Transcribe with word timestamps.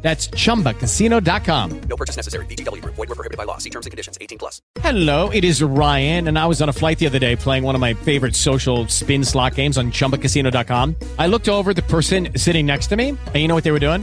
That's 0.00 0.28
chumbacasino.com. 0.28 1.80
No 1.80 1.96
purchase 1.96 2.16
necessary. 2.16 2.46
Group. 2.46 2.94
Void 2.94 3.08
were 3.08 3.14
prohibited 3.14 3.36
by 3.36 3.44
law. 3.44 3.58
See 3.58 3.70
terms 3.70 3.86
and 3.86 3.90
conditions. 3.90 4.16
18 4.20 4.38
plus. 4.38 4.62
Hello, 4.80 5.28
it 5.30 5.44
is 5.44 5.62
Ryan, 5.62 6.28
and 6.28 6.38
I 6.38 6.46
was 6.46 6.62
on 6.62 6.68
a 6.68 6.72
flight 6.72 6.98
the 6.98 7.06
other 7.06 7.18
day 7.18 7.36
playing 7.36 7.62
one 7.62 7.74
of 7.74 7.80
my 7.80 7.94
favorite 7.94 8.34
social 8.34 8.86
spin 8.88 9.24
slot 9.24 9.54
games 9.54 9.76
on 9.76 9.90
chumbacasino.com. 9.90 10.96
I 11.18 11.26
looked 11.26 11.48
over 11.48 11.70
at 11.70 11.76
the 11.76 11.82
person 11.82 12.28
sitting 12.36 12.64
next 12.66 12.86
to 12.88 12.96
me, 12.96 13.10
and 13.10 13.36
you 13.36 13.48
know 13.48 13.54
what 13.54 13.64
they 13.64 13.72
were 13.72 13.78
doing? 13.80 14.02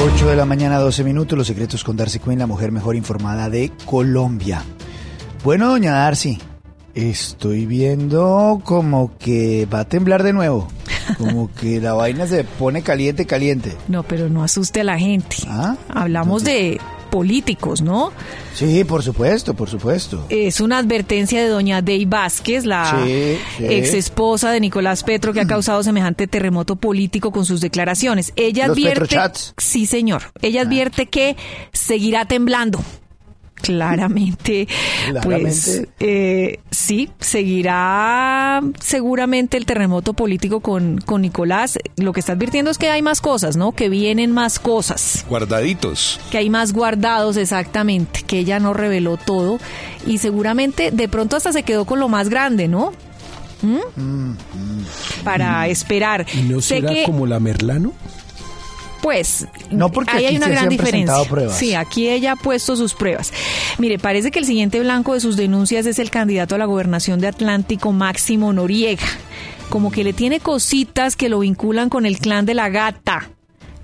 8 0.00 0.28
de 0.30 0.36
la 0.36 0.46
mañana, 0.46 0.78
12 0.78 1.04
minutos. 1.04 1.36
Los 1.36 1.46
secretos 1.46 1.84
con 1.84 1.96
Darcy 1.96 2.18
Quinn, 2.18 2.38
la 2.38 2.46
mujer 2.46 2.72
mejor 2.72 2.96
informada 2.96 3.50
de 3.50 3.70
Colombia. 3.84 4.62
Bueno, 5.44 5.68
doña 5.68 5.92
Darcy, 5.92 6.38
estoy 6.94 7.66
viendo 7.66 8.60
como 8.64 9.16
que 9.18 9.68
va 9.72 9.80
a 9.80 9.84
temblar 9.84 10.22
de 10.22 10.32
nuevo. 10.32 10.68
Como 11.18 11.50
que 11.54 11.80
la 11.80 11.92
vaina 11.94 12.26
se 12.26 12.44
pone 12.44 12.82
caliente, 12.82 13.26
caliente. 13.26 13.76
No, 13.88 14.02
pero 14.02 14.28
no 14.28 14.42
asuste 14.44 14.80
a 14.80 14.84
la 14.84 14.98
gente. 14.98 15.36
¿Ah? 15.48 15.76
Hablamos 15.88 16.44
de 16.44 16.80
políticos, 17.10 17.82
¿no? 17.82 18.10
Sí, 18.54 18.84
por 18.84 19.02
supuesto, 19.02 19.52
por 19.52 19.68
supuesto. 19.68 20.24
Es 20.30 20.60
una 20.62 20.78
advertencia 20.78 21.42
de 21.42 21.48
doña 21.48 21.82
Dey 21.82 22.06
Vázquez, 22.06 22.64
la 22.64 23.02
Sí, 23.04 23.36
sí. 23.58 23.66
ex 23.68 23.92
esposa 23.92 24.50
de 24.50 24.60
Nicolás 24.60 25.02
Petro, 25.04 25.34
que 25.34 25.40
ha 25.42 25.46
causado 25.46 25.82
semejante 25.82 26.26
terremoto 26.26 26.76
político 26.76 27.30
con 27.30 27.44
sus 27.44 27.60
declaraciones. 27.60 28.32
Ella 28.36 28.66
Los 28.66 28.78
advierte, 28.78 29.00
Petrochats. 29.02 29.52
sí 29.58 29.84
señor, 29.84 30.22
ella 30.40 30.62
advierte 30.62 31.04
que 31.06 31.36
seguirá 31.74 32.24
temblando. 32.24 32.80
Claramente, 33.62 34.68
pues 35.22 35.82
eh, 36.00 36.58
sí, 36.70 37.10
seguirá 37.20 38.60
seguramente 38.80 39.56
el 39.56 39.66
terremoto 39.66 40.12
político 40.12 40.60
con, 40.60 40.98
con 40.98 41.22
Nicolás. 41.22 41.78
Lo 41.96 42.12
que 42.12 42.20
está 42.20 42.32
advirtiendo 42.32 42.70
es 42.70 42.78
que 42.78 42.90
hay 42.90 43.02
más 43.02 43.20
cosas, 43.20 43.56
¿no? 43.56 43.72
Que 43.72 43.88
vienen 43.88 44.32
más 44.32 44.58
cosas 44.58 45.24
guardaditos. 45.28 46.20
que 46.30 46.38
hay 46.38 46.50
más 46.50 46.72
guardados 46.72 47.36
exactamente, 47.36 48.22
que 48.22 48.38
ella 48.38 48.58
no 48.58 48.74
reveló 48.74 49.16
todo 49.16 49.58
y 50.06 50.18
seguramente 50.18 50.90
de 50.90 51.08
pronto 51.08 51.36
hasta 51.36 51.52
se 51.52 51.62
quedó 51.62 51.84
con 51.84 52.00
lo 52.00 52.08
más 52.08 52.28
grande, 52.28 52.68
¿no? 52.68 52.92
¿Mm? 53.62 54.32
Para 55.24 55.68
esperar. 55.68 56.26
¿Y 56.34 56.42
no 56.42 56.60
sé 56.60 56.80
será 56.80 56.92
que, 56.92 57.04
como 57.04 57.26
la 57.26 57.38
Merlano? 57.38 57.92
Pues, 59.02 59.46
No, 59.70 59.90
porque 59.90 60.16
ahí 60.16 60.26
hay 60.26 60.36
una 60.36 60.48
gran 60.48 60.68
diferencia. 60.68 61.16
pruebas. 61.28 61.58
Sí, 61.58 61.74
aquí 61.74 62.08
ella 62.08 62.32
ha 62.32 62.36
puesto 62.36 62.76
sus 62.76 62.94
pruebas. 62.94 63.32
Mire, 63.78 63.98
parece 63.98 64.30
que 64.30 64.38
el 64.38 64.46
siguiente 64.46 64.80
blanco 64.80 65.14
de 65.14 65.20
sus 65.20 65.36
denuncias 65.36 65.84
es 65.86 65.98
el 65.98 66.10
candidato 66.10 66.54
a 66.54 66.58
la 66.58 66.64
gobernación 66.64 67.20
de 67.20 67.26
Atlántico, 67.26 67.92
Máximo 67.92 68.52
Noriega. 68.52 69.06
Como 69.68 69.90
que 69.90 70.04
le 70.04 70.12
tiene 70.12 70.40
cositas 70.40 71.16
que 71.16 71.28
lo 71.28 71.40
vinculan 71.40 71.88
con 71.88 72.06
el 72.06 72.18
clan 72.18 72.46
de 72.46 72.54
la 72.54 72.68
gata. 72.68 73.30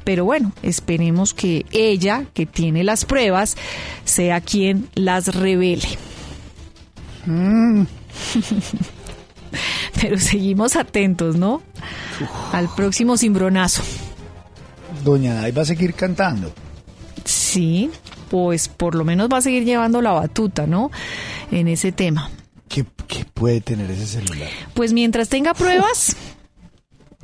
Pero 0.05 0.25
bueno, 0.25 0.53
esperemos 0.63 1.35
que 1.35 1.67
ella, 1.73 2.25
que 2.33 2.47
tiene 2.47 2.85
las 2.85 3.05
pruebas, 3.05 3.57
sea 4.05 4.41
quien 4.41 4.89
las 4.95 5.35
revele. 5.35 5.89
Mm. 7.27 7.83
Pero 10.01 10.19
seguimos 10.19 10.77
atentos, 10.77 11.37
¿no? 11.37 11.63
Al 12.53 12.69
próximo 12.75 13.17
cimbronazo. 13.17 13.83
Doña 15.05 15.35
Day 15.35 15.53
va 15.53 15.63
a 15.63 15.67
seguir 15.67 15.95
cantando. 15.95 16.53
Sí, 17.25 17.91
pues 18.31 18.69
por 18.69 18.95
lo 18.95 19.05
menos 19.05 19.29
va 19.33 19.39
a 19.39 19.43
seguir 19.43 19.65
llevando 19.65 20.01
la 20.03 20.13
batuta, 20.13 20.67
¿no? 20.67 20.91
En 21.51 21.69
ese 21.69 21.93
tema. 21.93 22.31
¿Qué, 22.69 22.85
qué 23.07 23.25
puede 23.25 23.61
tener 23.61 23.91
ese 23.91 24.07
celular? 24.07 24.49
Pues 24.75 24.93
mientras 24.93 25.29
tenga 25.29 25.55
pruebas, 25.55 26.15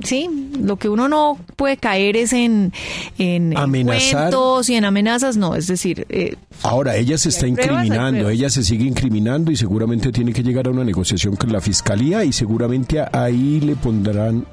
sí, 0.03 0.27
lo 0.59 0.77
que 0.77 0.89
uno 0.89 1.07
no 1.07 1.37
puede 1.55 1.77
caer 1.77 2.17
es 2.17 2.33
en, 2.33 2.73
en, 3.19 3.53
en 3.53 3.57
Amenazar. 3.57 4.11
cuentos 4.31 4.69
y 4.69 4.75
en 4.75 4.85
amenazas, 4.85 5.37
no, 5.37 5.55
es 5.55 5.67
decir, 5.67 6.05
eh, 6.09 6.35
Ahora, 6.63 6.95
ella 6.97 7.17
se 7.17 7.29
está 7.29 7.47
incriminando, 7.47 8.11
pruebas. 8.21 8.33
ella 8.33 8.49
se 8.49 8.63
sigue 8.63 8.85
incriminando 8.85 9.51
y 9.51 9.55
seguramente 9.55 10.11
tiene 10.11 10.33
que 10.33 10.41
llegar 10.43 10.67
a 10.67 10.71
una 10.71 10.83
negociación 10.83 11.35
con 11.35 11.51
la 11.53 11.61
fiscalía 11.61 12.23
y 12.23 12.33
seguramente 12.33 13.03
ahí 13.11 13.59
le 13.61 13.75
pondrán, 13.75 14.45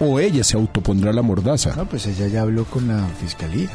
o 0.00 0.18
ella 0.18 0.42
se 0.42 0.56
autopondrá 0.56 1.12
la 1.12 1.22
mordaza. 1.22 1.74
No, 1.76 1.86
pues 1.86 2.06
ella 2.06 2.26
ya 2.26 2.42
habló 2.42 2.64
con 2.64 2.88
la 2.88 3.06
fiscalía. 3.20 3.68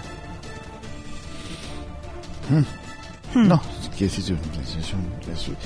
Mm. 2.50 3.47
No, 3.47 3.62
es 3.81 3.90
que 3.97 4.06
es, 4.06 4.18
es 4.18 4.30
un- 4.30 4.38
es 4.38 4.94
un- 4.94 5.34
es 5.34 5.47
un- 5.47 5.58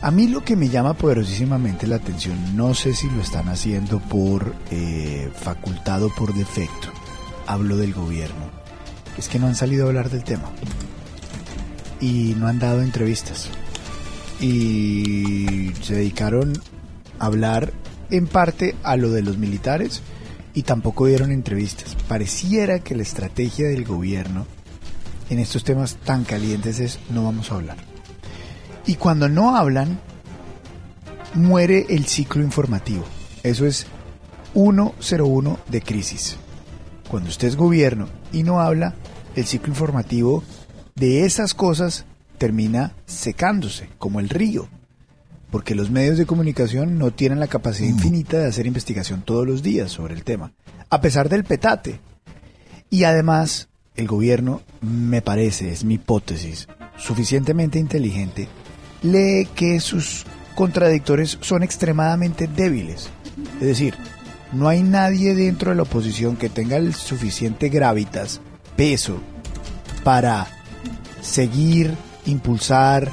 A 0.00 0.10
mí 0.12 0.28
lo 0.28 0.44
que 0.44 0.54
me 0.54 0.68
llama 0.68 0.94
poderosísimamente 0.94 1.86
la 1.88 1.96
atención, 1.96 2.56
no 2.56 2.72
sé 2.74 2.94
si 2.94 3.10
lo 3.10 3.20
están 3.20 3.48
haciendo 3.48 3.98
por 3.98 4.54
eh, 4.70 5.28
facultado 5.34 6.08
por 6.14 6.32
defecto, 6.34 6.88
hablo 7.48 7.76
del 7.76 7.92
gobierno, 7.94 8.48
es 9.16 9.28
que 9.28 9.40
no 9.40 9.48
han 9.48 9.56
salido 9.56 9.86
a 9.86 9.88
hablar 9.88 10.08
del 10.10 10.22
tema 10.22 10.50
y 12.00 12.36
no 12.38 12.46
han 12.46 12.60
dado 12.60 12.82
entrevistas 12.82 13.48
y 14.40 15.72
se 15.82 15.94
dedicaron 15.94 16.52
a 17.18 17.26
hablar 17.26 17.72
en 18.10 18.26
parte 18.26 18.74
a 18.82 18.96
lo 18.96 19.10
de 19.10 19.22
los 19.22 19.38
militares 19.38 20.02
y 20.54 20.62
tampoco 20.62 21.06
dieron 21.06 21.30
entrevistas. 21.30 21.96
Pareciera 22.08 22.80
que 22.80 22.96
la 22.96 23.02
estrategia 23.02 23.68
del 23.68 23.84
gobierno 23.84 24.46
en 25.30 25.38
estos 25.38 25.64
temas 25.64 25.96
tan 25.96 26.24
calientes 26.24 26.80
es 26.80 26.98
no 27.10 27.24
vamos 27.24 27.50
a 27.50 27.56
hablar. 27.56 27.76
Y 28.86 28.94
cuando 28.94 29.28
no 29.28 29.56
hablan, 29.56 30.00
muere 31.34 31.86
el 31.90 32.06
ciclo 32.06 32.42
informativo. 32.42 33.04
Eso 33.42 33.66
es 33.66 33.86
101 34.54 35.58
de 35.68 35.82
crisis. 35.82 36.36
Cuando 37.08 37.30
usted 37.30 37.48
es 37.48 37.56
gobierno 37.56 38.08
y 38.32 38.42
no 38.42 38.60
habla, 38.60 38.94
el 39.36 39.46
ciclo 39.46 39.68
informativo 39.68 40.42
de 40.94 41.24
esas 41.24 41.54
cosas 41.54 42.04
termina 42.38 42.94
secándose, 43.06 43.88
como 43.98 44.20
el 44.20 44.28
río. 44.28 44.68
Porque 45.50 45.74
los 45.74 45.90
medios 45.90 46.18
de 46.18 46.26
comunicación 46.26 46.98
no 46.98 47.10
tienen 47.10 47.40
la 47.40 47.46
capacidad 47.46 47.88
infinita 47.88 48.38
de 48.38 48.46
hacer 48.46 48.66
investigación 48.66 49.22
todos 49.22 49.46
los 49.46 49.62
días 49.62 49.90
sobre 49.90 50.14
el 50.14 50.24
tema, 50.24 50.52
a 50.90 51.00
pesar 51.00 51.28
del 51.28 51.44
petate. 51.44 52.00
Y 52.90 53.04
además, 53.04 53.68
el 53.96 54.06
gobierno, 54.06 54.62
me 54.80 55.22
parece, 55.22 55.72
es 55.72 55.84
mi 55.84 55.94
hipótesis, 55.94 56.68
suficientemente 56.96 57.78
inteligente, 57.78 58.48
lee 59.02 59.48
que 59.54 59.80
sus 59.80 60.24
contradictores 60.54 61.38
son 61.40 61.62
extremadamente 61.62 62.46
débiles. 62.46 63.08
Es 63.60 63.66
decir, 63.66 63.94
no 64.52 64.68
hay 64.68 64.82
nadie 64.82 65.34
dentro 65.34 65.70
de 65.70 65.76
la 65.76 65.82
oposición 65.82 66.36
que 66.36 66.48
tenga 66.48 66.76
el 66.76 66.94
suficiente 66.94 67.68
gravitas, 67.68 68.40
peso, 68.76 69.20
para 70.04 70.46
seguir, 71.20 71.94
impulsar, 72.26 73.10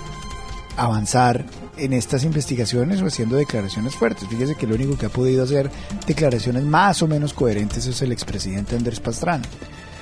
avanzar 0.78 1.46
en 1.78 1.94
estas 1.94 2.24
investigaciones 2.24 3.02
o 3.02 3.08
haciendo 3.08 3.36
declaraciones 3.36 3.96
fuertes. 3.96 4.28
Fíjese 4.28 4.56
que 4.56 4.68
lo 4.68 4.76
único 4.76 4.98
que 4.98 5.08
ha 5.08 5.10
podido 5.10 5.44
hacer 5.44 5.70
declaraciones 6.08 6.64
más 6.64 7.02
o 7.02 7.08
menos 7.08 7.34
coherentes 7.34 7.86
es 7.88 8.02
el 8.02 8.12
expresidente 8.12 8.76
Andrés 8.76 9.00
Pastrana. 9.00 9.44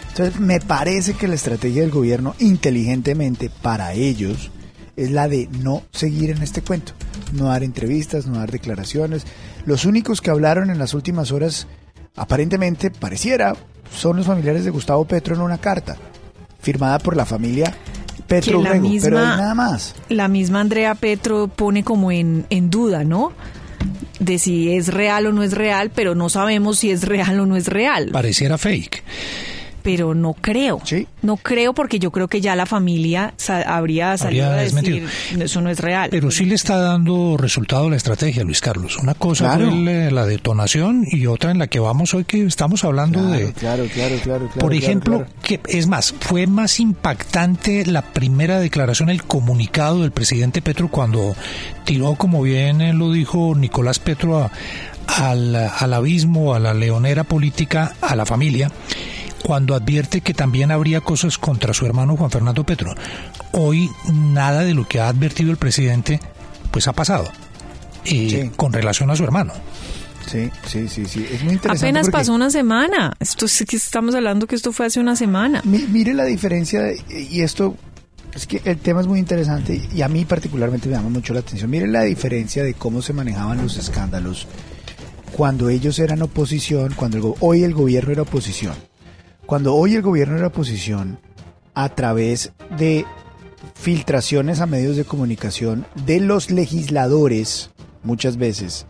Entonces, 0.10 0.40
me 0.40 0.60
parece 0.60 1.16
que 1.16 1.28
la 1.28 1.36
estrategia 1.36 1.82
del 1.82 1.92
gobierno, 1.92 2.36
inteligentemente 2.40 3.50
para 3.50 3.94
ellos, 3.94 4.52
es 4.96 5.10
la 5.10 5.28
de 5.28 5.50
no 5.64 5.82
seguir 5.92 6.30
en 6.30 6.44
este 6.44 6.62
cuento, 6.62 6.94
no 7.32 7.46
dar 7.46 7.64
entrevistas, 7.64 8.28
no 8.28 8.38
dar 8.38 8.52
declaraciones. 8.52 9.26
Los 9.66 9.86
únicos 9.86 10.22
que 10.22 10.30
hablaron 10.30 10.70
en 10.70 10.78
las 10.78 10.94
últimas 10.94 11.32
horas, 11.32 11.68
aparentemente, 12.16 12.92
pareciera, 12.92 13.56
son 13.92 14.18
los 14.18 14.28
familiares 14.28 14.66
de 14.66 14.72
Gustavo 14.72 15.06
Petro 15.06 15.34
en 15.34 15.42
una 15.42 15.58
carta, 15.58 15.98
firmada 16.62 17.00
por 17.00 17.16
la 17.16 17.26
familia 17.26 17.76
Petro 18.42 18.58
que 18.60 18.64
la 18.64 18.70
Urrego, 18.72 18.90
misma- 18.90 19.38
nada 19.38 19.54
más. 19.56 19.96
La 20.10 20.28
misma 20.28 20.62
Andrea 20.62 20.96
Petro 20.96 21.48
pone 21.48 21.84
como 21.84 22.12
en, 22.12 22.46
en 22.50 22.70
duda, 22.70 23.04
¿no? 23.04 23.32
De 24.20 24.38
si 24.40 24.74
es 24.76 24.88
real 24.94 25.26
o 25.28 25.32
no 25.34 25.44
es 25.44 25.52
real, 25.54 25.92
pero 25.94 26.16
no 26.16 26.30
sabemos 26.30 26.80
si 26.80 26.92
es 26.92 27.04
real 27.04 27.40
o 27.40 27.46
no 27.46 27.56
es 27.58 27.68
real. 27.68 28.10
Pareciera 28.12 28.58
fake. 28.58 29.04
Pero 29.84 30.16
no 30.16 30.34
creo. 30.34 30.82
Sí. 30.86 31.08
No 31.22 31.38
creo 31.38 31.74
porque 31.74 32.00
yo 32.00 32.10
creo 32.12 32.28
que 32.28 32.42
ya 32.42 32.56
la 32.56 32.66
familia 32.66 33.34
sa- 33.38 33.62
habría 33.62 34.18
salido 34.18 34.46
Habría 34.46 34.60
a 34.60 34.64
decir, 34.64 34.82
desmentido. 35.04 35.44
eso 35.46 35.62
no 35.62 35.70
es 35.70 35.80
real. 35.80 36.10
Pero 36.10 36.32
sí 36.32 36.46
le 36.46 36.56
está 36.56 36.78
dando 36.78 37.36
resultado 37.38 37.90
la 37.90 37.98
estrategia, 37.98 38.44
Luis 38.44 38.62
Carlos. 38.62 38.98
Una 38.98 39.14
cosa 39.14 39.46
Claro. 39.56 39.70
fue 39.70 40.08
el- 40.08 40.16
la 40.16 40.26
detonación 40.26 41.06
y 41.12 41.26
otra 41.28 41.52
en 41.52 41.60
la 41.60 41.68
que 41.68 41.80
vamos 41.80 42.14
hoy 42.14 42.24
que 42.24 42.44
estamos 42.46 42.84
hablando 42.84 43.22
de... 43.30 43.52
Claro, 43.54 43.86
claro, 43.94 44.16
claro, 44.24 44.48
claro. 44.48 44.60
Por 44.60 44.74
ejemplo, 44.74 45.18
claro. 45.20 45.34
que 45.44 45.60
es 45.68 45.88
más, 45.88 46.14
fue 46.20 46.48
más 46.48 46.80
impactante 46.80 47.86
la 47.86 48.02
primera 48.02 48.60
declaración, 48.60 49.10
el 49.10 49.24
comunicado 49.24 50.02
del 50.02 50.12
presidente 50.12 50.62
Petro 50.62 50.88
cuando 50.88 51.36
tiró, 51.84 52.16
como 52.16 52.42
bien 52.42 52.82
eh, 52.82 52.94
lo 52.94 53.12
dijo 53.12 53.54
Nicolás 53.56 54.00
Petro, 54.00 54.40
a- 54.40 54.52
al, 55.08 55.54
al 55.56 55.94
abismo, 55.94 56.54
a 56.54 56.60
la 56.60 56.74
leonera 56.74 57.24
política, 57.26 57.94
a 58.02 58.16
la 58.16 58.26
familia, 58.26 58.72
cuando 59.44 59.76
advierte 59.76 60.22
que 60.22 60.34
también 60.34 60.72
habría 60.72 61.02
cosas 61.02 61.38
contra 61.38 61.74
su 61.74 61.86
hermano 61.86 62.16
Juan 62.18 62.32
Fernando 62.32 62.64
Petro. 62.66 62.96
Hoy 63.52 63.90
nada 64.12 64.62
de 64.64 64.74
lo 64.74 64.88
que 64.88 65.00
ha 65.00 65.10
advertido 65.10 65.52
el 65.52 65.58
presidente, 65.58 66.20
pues 66.72 66.88
ha 66.88 66.94
pasado. 66.94 67.26
eh, 68.06 68.28
Sí. 68.30 68.52
con 68.58 68.74
relación 68.74 69.10
a 69.12 69.16
su 69.16 69.24
hermano. 69.24 69.54
Sí, 70.30 70.50
sí, 70.68 70.90
sí, 70.90 71.06
sí. 71.06 71.26
Es 71.32 71.42
muy 71.44 71.54
interesante. 71.54 71.86
Apenas 71.86 72.02
porque- 72.08 72.12
pasó 72.18 72.34
una 72.34 72.50
semana. 72.50 73.14
Esto 73.20 73.48
sí 73.48 73.64
que 73.64 73.78
estamos 73.78 74.14
hablando 74.14 74.46
que 74.46 74.56
esto 74.56 74.74
fue 74.74 74.88
hace 74.88 75.00
una 75.00 75.16
semana. 75.16 75.62
Mi- 75.64 75.86
mire 75.90 76.14
la 76.14 76.26
diferencia, 76.26 76.82
de- 76.82 77.02
y 77.32 77.42
esto 77.42 77.78
es 78.36 78.46
que 78.46 78.62
el 78.66 78.78
tema 78.80 79.00
es 79.00 79.08
muy 79.08 79.20
interesante 79.20 79.82
y 79.96 80.02
a 80.02 80.10
mí 80.10 80.26
particularmente 80.26 80.90
me 80.90 80.96
llama 80.96 81.08
mucho 81.10 81.34
la 81.34 81.40
atención. 81.42 81.70
Mire 81.70 81.88
la 81.88 82.02
diferencia 82.04 82.62
de 82.64 82.74
cómo 82.74 83.02
se 83.02 83.14
manejaban 83.14 83.62
los 83.62 83.78
escándalos 83.78 84.48
cuando 85.32 85.70
ellos 85.70 85.98
eran 86.00 86.22
oposición, 86.24 86.94
cuando 86.96 87.18
el 87.18 87.24
hoy 87.40 87.64
el 87.64 87.74
gobierno 87.74 88.12
era 88.12 88.24
oposición. 88.24 88.74
Cuando 89.46 89.76
hoy 89.76 89.96
el 89.96 90.02
gobierno 90.02 90.38
era 90.38 90.48
oposición, 90.48 91.20
a 91.74 91.90
través 91.90 92.54
de 92.78 93.06
filtraciones 93.74 94.62
a 94.62 94.66
medios 94.66 94.96
de 94.96 95.06
comunicación 95.06 95.86
de 96.06 96.20
los 96.20 96.52
legisladores, 96.52 97.72
muchas 98.04 98.38
veces, 98.38 98.86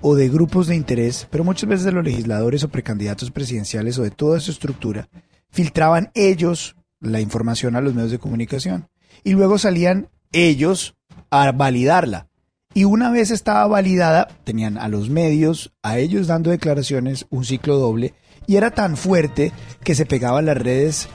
o 0.00 0.14
de 0.14 0.28
grupos 0.28 0.66
de 0.66 0.76
interés, 0.76 1.26
pero 1.30 1.44
muchas 1.44 1.68
veces 1.68 1.84
de 1.84 1.92
los 1.92 2.04
legisladores 2.04 2.64
o 2.64 2.68
precandidatos 2.68 3.30
presidenciales 3.30 3.98
o 3.98 4.02
de 4.02 4.10
toda 4.10 4.40
su 4.40 4.50
estructura, 4.50 5.08
filtraban 5.50 6.10
ellos 6.14 6.76
la 7.00 7.20
información 7.20 7.76
a 7.76 7.80
los 7.80 7.94
medios 7.94 8.10
de 8.10 8.18
comunicación 8.18 8.88
y 9.22 9.32
luego 9.32 9.58
salían 9.58 10.08
ellos 10.32 10.96
a 11.30 11.52
validarla. 11.52 12.28
Y 12.74 12.84
una 12.84 13.10
vez 13.10 13.30
estaba 13.30 13.66
validada, 13.68 14.26
tenían 14.42 14.78
a 14.78 14.88
los 14.88 15.08
medios, 15.08 15.72
a 15.82 15.98
ellos 15.98 16.26
dando 16.26 16.50
declaraciones, 16.50 17.26
un 17.30 17.44
ciclo 17.44 17.78
doble, 17.78 18.14
y 18.46 18.56
era 18.56 18.70
tan 18.70 18.96
fuerte 18.96 19.52
que 19.82 19.94
se 19.94 20.06
pegaban 20.06 20.46
las 20.46 20.56
redes 20.56 21.08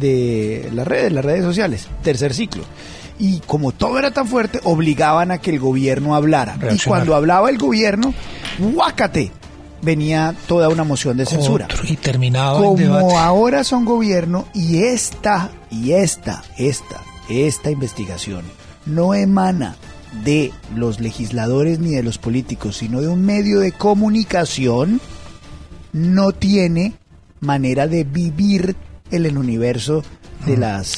de 0.00 0.68
las 0.72 0.86
redes, 0.86 1.12
las 1.12 1.24
redes 1.24 1.44
sociales, 1.44 1.88
tercer 2.02 2.34
ciclo. 2.34 2.64
Y 3.18 3.40
como 3.40 3.72
todo 3.72 3.98
era 3.98 4.12
tan 4.12 4.28
fuerte, 4.28 4.60
obligaban 4.64 5.30
a 5.30 5.38
que 5.38 5.50
el 5.50 5.58
gobierno 5.58 6.14
hablara. 6.14 6.56
Y 6.72 6.78
cuando 6.78 7.16
hablaba 7.16 7.50
el 7.50 7.58
gobierno, 7.58 8.14
¡guácate! 8.58 9.32
Venía 9.80 10.34
toda 10.46 10.68
una 10.68 10.84
moción 10.84 11.16
de 11.16 11.26
censura. 11.26 11.66
Otro, 11.66 11.84
y 11.84 11.96
terminaba 11.96 12.60
debate. 12.74 13.04
Como 13.04 13.18
ahora 13.18 13.62
son 13.62 13.84
gobierno 13.84 14.46
y 14.52 14.82
esta, 14.82 15.50
y 15.70 15.92
esta, 15.92 16.42
esta, 16.56 17.00
esta 17.28 17.70
investigación 17.70 18.42
no 18.86 19.14
emana 19.14 19.76
de 20.24 20.52
los 20.74 21.00
legisladores 21.00 21.78
ni 21.78 21.90
de 21.90 22.02
los 22.02 22.18
políticos, 22.18 22.78
sino 22.78 23.00
de 23.00 23.08
un 23.08 23.24
medio 23.24 23.60
de 23.60 23.72
comunicación, 23.72 25.00
no 25.98 26.32
tiene 26.32 26.94
manera 27.40 27.86
de 27.86 28.04
vivir 28.04 28.76
en 29.10 29.24
el 29.26 29.38
universo 29.38 30.02
de 30.46 30.56
las 30.56 30.96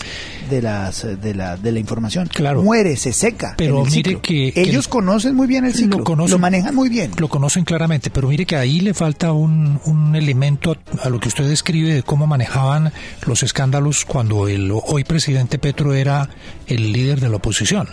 de 0.50 0.60
las 0.60 1.06
de 1.22 1.34
la 1.34 1.56
de 1.56 1.72
la 1.72 1.78
información. 1.78 2.28
Claro. 2.32 2.62
Muere, 2.62 2.96
se 2.96 3.12
seca. 3.12 3.54
Pero 3.56 3.84
mire 3.84 4.18
que- 4.20 4.52
ellos 4.56 4.86
el- 4.86 4.90
conocen 4.90 5.34
muy 5.34 5.46
bien 5.46 5.64
el 5.64 5.72
ciclo, 5.74 5.98
Lo 5.98 6.04
conocen. 6.04 6.32
lo 6.32 6.38
manejan 6.38 6.74
muy 6.74 6.88
bien. 6.88 7.12
Lo 7.18 7.28
conocen 7.28 7.64
claramente, 7.64 8.10
pero 8.10 8.28
mire 8.28 8.44
que 8.46 8.56
ahí 8.56 8.80
le 8.80 8.92
falta 8.94 9.32
un, 9.32 9.80
un 9.84 10.16
elemento 10.16 10.76
a 11.02 11.08
lo 11.08 11.20
que 11.20 11.28
usted 11.28 11.48
describe 11.48 11.94
de 11.94 12.02
cómo 12.02 12.26
manejaban 12.26 12.92
los 13.26 13.42
escándalos 13.42 14.04
cuando 14.04 14.48
el 14.48 14.70
hoy 14.72 15.04
presidente 15.04 15.58
Petro 15.58 15.94
era 15.94 16.28
el 16.66 16.92
líder 16.92 17.20
de 17.20 17.28
la 17.28 17.36
oposición. 17.36 17.88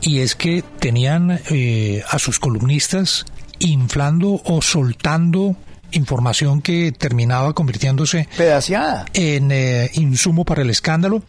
Y 0.00 0.20
es 0.20 0.34
que 0.34 0.64
tenían 0.80 1.38
eh, 1.50 2.02
a 2.10 2.18
sus 2.18 2.38
columnistas 2.40 3.24
inflando 3.58 4.40
o 4.44 4.60
soltando 4.62 5.56
información 5.94 6.60
que 6.60 6.92
terminaba 6.92 7.52
convirtiéndose 7.54 8.28
Pedaciada. 8.36 9.06
en 9.14 9.50
eh, 9.50 9.90
insumo 9.94 10.44
para 10.44 10.62
el 10.62 10.70
escándalo, 10.70 11.22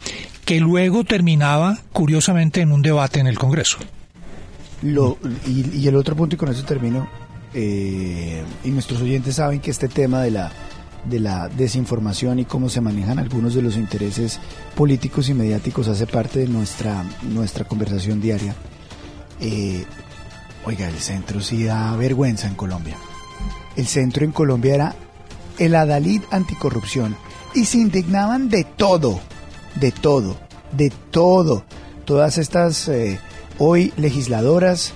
que 0.46 0.60
luego 0.60 1.04
terminaba, 1.04 1.80
curiosamente, 1.94 2.62
en 2.62 2.72
un 2.72 2.82
debate 2.82 3.20
en 3.20 3.28
el 3.28 3.38
Congreso. 3.38 3.78
Lo, 4.82 5.18
y, 5.48 5.80
y 5.80 5.88
el 5.88 5.96
otro 5.96 6.16
punto, 6.16 6.36
y 6.36 6.38
con 6.38 6.50
eso 6.50 6.64
termino, 6.64 7.08
eh, 7.58 8.44
y 8.66 8.70
nuestros 8.70 9.02
oyentes 9.02 9.36
saben 9.36 9.62
que 9.62 9.72
este 9.72 9.88
tema 9.88 10.22
de 10.22 10.32
la, 10.32 10.52
de 11.06 11.20
la 11.22 11.48
desinformación 11.48 12.40
y 12.40 12.46
cómo 12.46 12.68
se 12.68 12.82
manejan 12.82 13.18
algunos 13.18 13.56
de 13.56 13.62
los 13.62 13.78
intereses 13.78 14.40
políticos 14.76 15.30
y 15.30 15.34
mediáticos 15.34 15.88
hace 15.88 16.06
parte 16.06 16.40
de 16.40 16.48
nuestra, 16.48 17.06
nuestra 17.24 17.66
conversación 17.66 18.20
diaria. 18.20 18.54
Eh, 19.40 19.86
oiga, 20.66 20.90
el 20.90 21.00
centro 21.00 21.42
sí 21.42 21.64
da 21.64 21.96
vergüenza 21.96 22.48
en 22.48 22.56
Colombia. 22.56 22.98
El 23.76 23.88
centro 23.88 24.26
en 24.26 24.32
Colombia 24.32 24.76
era 24.76 24.96
el 25.58 25.76
Adalid 25.76 26.22
anticorrupción 26.32 27.16
y 27.54 27.66
se 27.66 27.78
indignaban 27.78 28.50
de 28.50 28.64
todo, 28.64 29.20
de 29.76 29.92
todo, 29.92 30.38
de 30.72 30.92
todo. 31.12 31.64
Todas 32.06 32.38
estas 32.38 32.88
eh, 32.88 33.20
hoy 33.58 33.94
legisladoras 33.98 34.94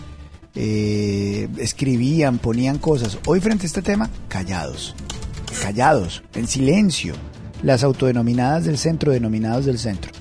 eh, 0.55 1.47
escribían, 1.57 2.37
ponían 2.37 2.77
cosas. 2.77 3.17
Hoy 3.25 3.39
frente 3.39 3.65
a 3.65 3.67
este 3.67 3.81
tema, 3.81 4.09
callados, 4.27 4.95
callados, 5.61 6.23
en 6.33 6.47
silencio. 6.47 7.13
Las 7.63 7.83
autodenominadas 7.83 8.65
del 8.65 8.77
centro, 8.77 9.11
denominados 9.11 9.65
del 9.65 9.79
centro. 9.79 10.11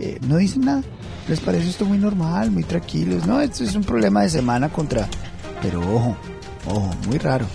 Eh, 0.00 0.18
no 0.26 0.36
dicen 0.36 0.62
nada. 0.62 0.82
Les 1.28 1.40
parece 1.40 1.68
esto 1.68 1.84
muy 1.84 1.98
normal, 1.98 2.50
muy 2.50 2.64
tranquilos. 2.64 3.26
No, 3.26 3.40
esto 3.40 3.64
es 3.64 3.74
un 3.74 3.84
problema 3.84 4.22
de 4.22 4.30
semana 4.30 4.70
contra... 4.70 5.08
Pero 5.60 5.80
ojo, 5.80 6.16
ojo, 6.66 6.90
muy 7.06 7.18
raro, 7.18 7.46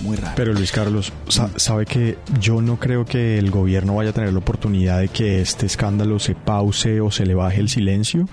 muy 0.00 0.16
raro. 0.16 0.32
Pero 0.36 0.52
Luis 0.52 0.72
Carlos, 0.72 1.12
sa- 1.28 1.50
sabe 1.56 1.86
que 1.86 2.18
yo 2.40 2.60
no 2.60 2.78
creo 2.78 3.04
que 3.04 3.38
el 3.38 3.50
gobierno 3.50 3.94
vaya 3.94 4.10
a 4.10 4.12
tener 4.12 4.32
la 4.32 4.38
oportunidad 4.40 4.98
de 5.00 5.08
que 5.08 5.40
este 5.40 5.66
escándalo 5.66 6.18
se 6.18 6.34
pause 6.34 7.00
o 7.00 7.10
se 7.10 7.24
le 7.26 7.34
baje 7.34 7.60
el 7.60 7.68
silencio, 7.68 8.28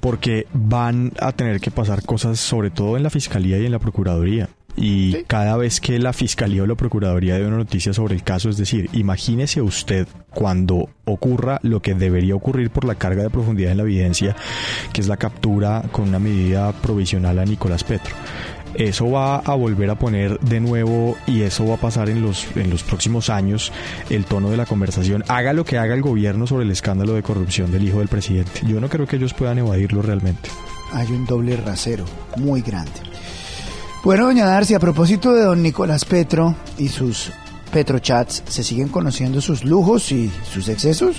porque 0.00 0.46
van 0.52 1.12
a 1.20 1.32
tener 1.32 1.60
que 1.60 1.70
pasar 1.70 2.02
cosas 2.04 2.38
sobre 2.38 2.70
todo 2.70 2.96
en 2.96 3.02
la 3.02 3.10
Fiscalía 3.10 3.58
y 3.58 3.66
en 3.66 3.72
la 3.72 3.78
Procuraduría. 3.78 4.48
Y 4.74 5.12
Sí. 5.12 5.24
cada 5.26 5.58
vez 5.58 5.82
que 5.82 5.98
la 5.98 6.14
Fiscalía 6.14 6.62
o 6.62 6.66
la 6.66 6.76
Procuraduría 6.76 7.34
dé 7.38 7.46
una 7.46 7.58
noticia 7.58 7.92
sobre 7.92 8.14
el 8.14 8.22
caso, 8.22 8.48
es 8.48 8.56
decir, 8.56 8.88
imagínese 8.94 9.60
usted 9.60 10.08
cuando 10.30 10.88
ocurra 11.04 11.58
lo 11.62 11.82
que 11.82 11.94
debería 11.94 12.34
ocurrir 12.34 12.70
por 12.70 12.84
la 12.86 12.94
carga 12.94 13.22
de 13.22 13.28
profundidad 13.28 13.72
en 13.72 13.76
la 13.76 13.82
evidencia, 13.82 14.34
que 14.94 15.02
es 15.02 15.08
la 15.08 15.18
captura 15.18 15.82
con 15.92 16.08
una 16.08 16.18
medida 16.18 16.72
provisional 16.72 17.38
a 17.38 17.44
Nicolás 17.44 17.84
Petro 17.84 18.14
eso 18.74 19.10
va 19.10 19.38
a 19.38 19.54
volver 19.54 19.90
a 19.90 19.94
poner 19.94 20.38
de 20.40 20.60
nuevo 20.60 21.16
y 21.26 21.42
eso 21.42 21.66
va 21.66 21.74
a 21.74 21.80
pasar 21.80 22.08
en 22.08 22.22
los 22.22 22.46
en 22.56 22.70
los 22.70 22.82
próximos 22.82 23.30
años 23.30 23.72
el 24.10 24.24
tono 24.24 24.50
de 24.50 24.56
la 24.56 24.66
conversación 24.66 25.24
haga 25.28 25.52
lo 25.52 25.64
que 25.64 25.78
haga 25.78 25.94
el 25.94 26.02
gobierno 26.02 26.46
sobre 26.46 26.64
el 26.64 26.70
escándalo 26.70 27.14
de 27.14 27.22
corrupción 27.22 27.70
del 27.70 27.84
hijo 27.84 27.98
del 27.98 28.08
presidente 28.08 28.62
yo 28.66 28.80
no 28.80 28.88
creo 28.88 29.06
que 29.06 29.16
ellos 29.16 29.34
puedan 29.34 29.58
evadirlo 29.58 30.02
realmente 30.02 30.48
hay 30.92 31.10
un 31.10 31.26
doble 31.26 31.56
rasero 31.56 32.04
muy 32.36 32.60
grande. 32.60 32.92
Bueno, 34.04 34.26
doña 34.26 34.46
Darcy, 34.46 34.74
a 34.74 34.80
propósito 34.80 35.32
de 35.32 35.44
don 35.44 35.62
Nicolás 35.62 36.04
Petro 36.04 36.54
y 36.76 36.88
sus 36.88 37.30
Petrochats, 37.72 38.42
¿se 38.48 38.62
siguen 38.62 38.88
conociendo 38.88 39.40
sus 39.40 39.64
lujos 39.64 40.12
y 40.12 40.30
sus 40.52 40.68
excesos? 40.68 41.16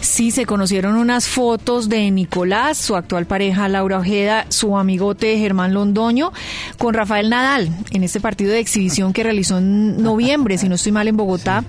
Sí, 0.00 0.30
se 0.30 0.46
conocieron 0.46 0.96
unas 0.96 1.28
fotos 1.28 1.88
de 1.88 2.10
Nicolás, 2.10 2.78
su 2.78 2.96
actual 2.96 3.26
pareja 3.26 3.68
Laura 3.68 3.98
Ojeda, 3.98 4.46
su 4.48 4.76
amigote 4.76 5.38
Germán 5.38 5.74
Londoño, 5.74 6.32
con 6.78 6.94
Rafael 6.94 7.30
Nadal 7.30 7.70
en 7.90 8.02
este 8.02 8.20
partido 8.20 8.52
de 8.52 8.60
exhibición 8.60 9.12
que 9.12 9.22
realizó 9.22 9.58
en 9.58 10.02
noviembre, 10.02 10.58
si 10.58 10.68
no 10.68 10.74
estoy 10.74 10.92
mal, 10.92 11.08
en 11.08 11.16
Bogotá, 11.16 11.64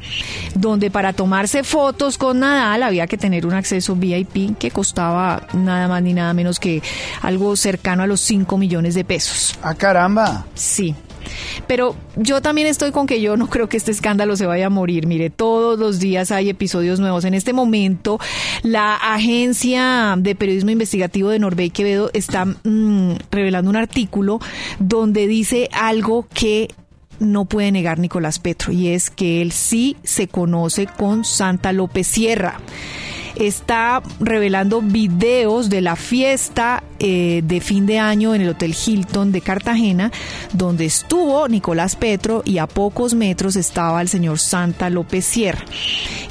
donde 0.56 0.92
para 0.92 1.14
tomarse 1.14 1.64
fotos 1.64 2.18
con 2.18 2.40
Nadal 2.40 2.84
había 2.84 3.08
que 3.08 3.18
tener 3.18 3.46
un 3.46 3.54
acceso 3.54 3.96
VIP 3.96 4.58
que 4.58 4.72
costaba 4.72 5.48
nada 5.54 5.88
más 5.88 6.02
ni 6.02 6.14
nada 6.14 6.34
menos 6.34 6.60
que 6.60 6.82
algo 7.22 7.56
cercano 7.56 8.04
a 8.04 8.08
los 8.08 8.22
5 8.22 8.58
millones 8.58 8.96
de 8.96 9.04
pesos. 9.04 9.56
¡Ah, 9.62 9.76
caramba! 9.76 10.46
Sí. 10.56 10.96
Pero 11.68 11.96
yo 12.16 12.42
también 12.42 12.68
estoy 12.68 12.92
con 12.92 13.08
que 13.08 13.22
yo 13.22 13.38
no 13.38 13.48
creo 13.48 13.70
que 13.70 13.78
este 13.78 13.92
escándalo 13.92 14.36
se 14.36 14.46
vaya 14.46 14.68
a 14.68 14.70
morir. 14.70 15.08
Mire, 15.08 15.30
todos 15.30 15.80
los 15.80 16.00
días 16.00 16.32
hay 16.32 16.50
episodios 16.50 17.00
nuevos. 17.00 17.26
En 17.26 17.34
este 17.34 17.54
momento, 17.54 18.20
la 18.64 18.96
agencia 18.96 20.16
de 20.18 20.36
periodismo 20.36 20.72
investigativo 20.72 21.30
de 21.30 21.40
Norbey 21.40 21.70
Quevedo 21.70 22.12
está 22.14 22.46
mm, 22.46 23.16
revelando 23.32 23.70
un 23.70 23.76
artículo 23.76 24.40
donde 24.80 25.28
dice 25.28 25.70
algo 25.74 26.28
que 26.34 26.70
no 27.20 27.46
puede 27.46 27.72
negar 27.72 28.00
Nicolás 28.00 28.40
Petro 28.40 28.74
y 28.74 28.90
es 28.90 29.12
que 29.12 29.42
él 29.42 29.52
sí 29.52 29.96
se 30.04 30.28
conoce 30.28 30.88
con 30.88 31.24
Santa 31.24 31.72
López 31.72 32.08
Sierra 32.08 32.60
está 33.36 34.02
revelando 34.20 34.82
videos 34.82 35.70
de 35.70 35.82
la 35.82 35.96
fiesta 35.96 36.84
eh, 37.04 37.42
de 37.44 37.62
fin 37.62 37.88
de 37.88 37.98
año 37.98 38.36
en 38.36 38.42
el 38.42 38.50
Hotel 38.50 38.76
Hilton 38.76 39.32
de 39.32 39.42
Cartagena, 39.42 40.12
donde 40.54 40.86
estuvo 40.86 41.48
Nicolás 41.48 41.96
Petro 41.96 42.44
y 42.46 42.60
a 42.60 42.68
pocos 42.68 43.16
metros 43.16 43.56
estaba 43.56 44.02
el 44.02 44.08
señor 44.08 44.38
Santa 44.38 44.90
López 44.92 45.26
Sierra. 45.26 45.66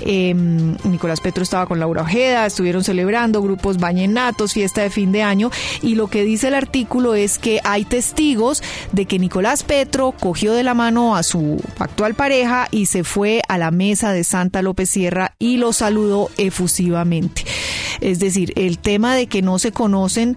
Em, 0.00 0.76
Nicolás 0.84 1.20
Petro 1.20 1.42
estaba 1.42 1.66
con 1.66 1.80
Laura 1.80 2.02
Ojeda, 2.02 2.46
estuvieron 2.46 2.84
celebrando 2.84 3.42
grupos 3.42 3.78
bañenatos, 3.78 4.52
fiesta 4.52 4.82
de 4.82 4.90
fin 4.90 5.10
de 5.10 5.22
año, 5.22 5.50
y 5.82 5.96
lo 5.96 6.06
que 6.06 6.22
dice 6.22 6.48
el 6.48 6.54
artículo 6.54 7.16
es 7.16 7.40
que 7.40 7.60
hay 7.64 7.84
testigos 7.84 8.62
de 8.92 9.06
que 9.06 9.18
Nicolás 9.18 9.64
Petro 9.64 10.12
cogió 10.12 10.52
de 10.52 10.62
la 10.62 10.74
mano 10.74 11.16
a 11.16 11.24
su 11.24 11.60
actual 11.80 12.14
pareja 12.14 12.68
y 12.70 12.86
se 12.86 13.02
fue 13.02 13.42
a 13.48 13.58
la 13.58 13.72
mesa 13.72 14.12
de 14.12 14.22
Santa 14.22 14.62
López 14.62 14.88
Sierra 14.88 15.34
y 15.40 15.56
lo 15.56 15.72
saludó 15.72 16.30
efusivamente. 16.38 16.99
Es 18.00 18.18
decir, 18.18 18.52
el 18.56 18.78
tema 18.78 19.14
de 19.14 19.26
que 19.26 19.42
no 19.42 19.58
se 19.58 19.72
conocen 19.72 20.36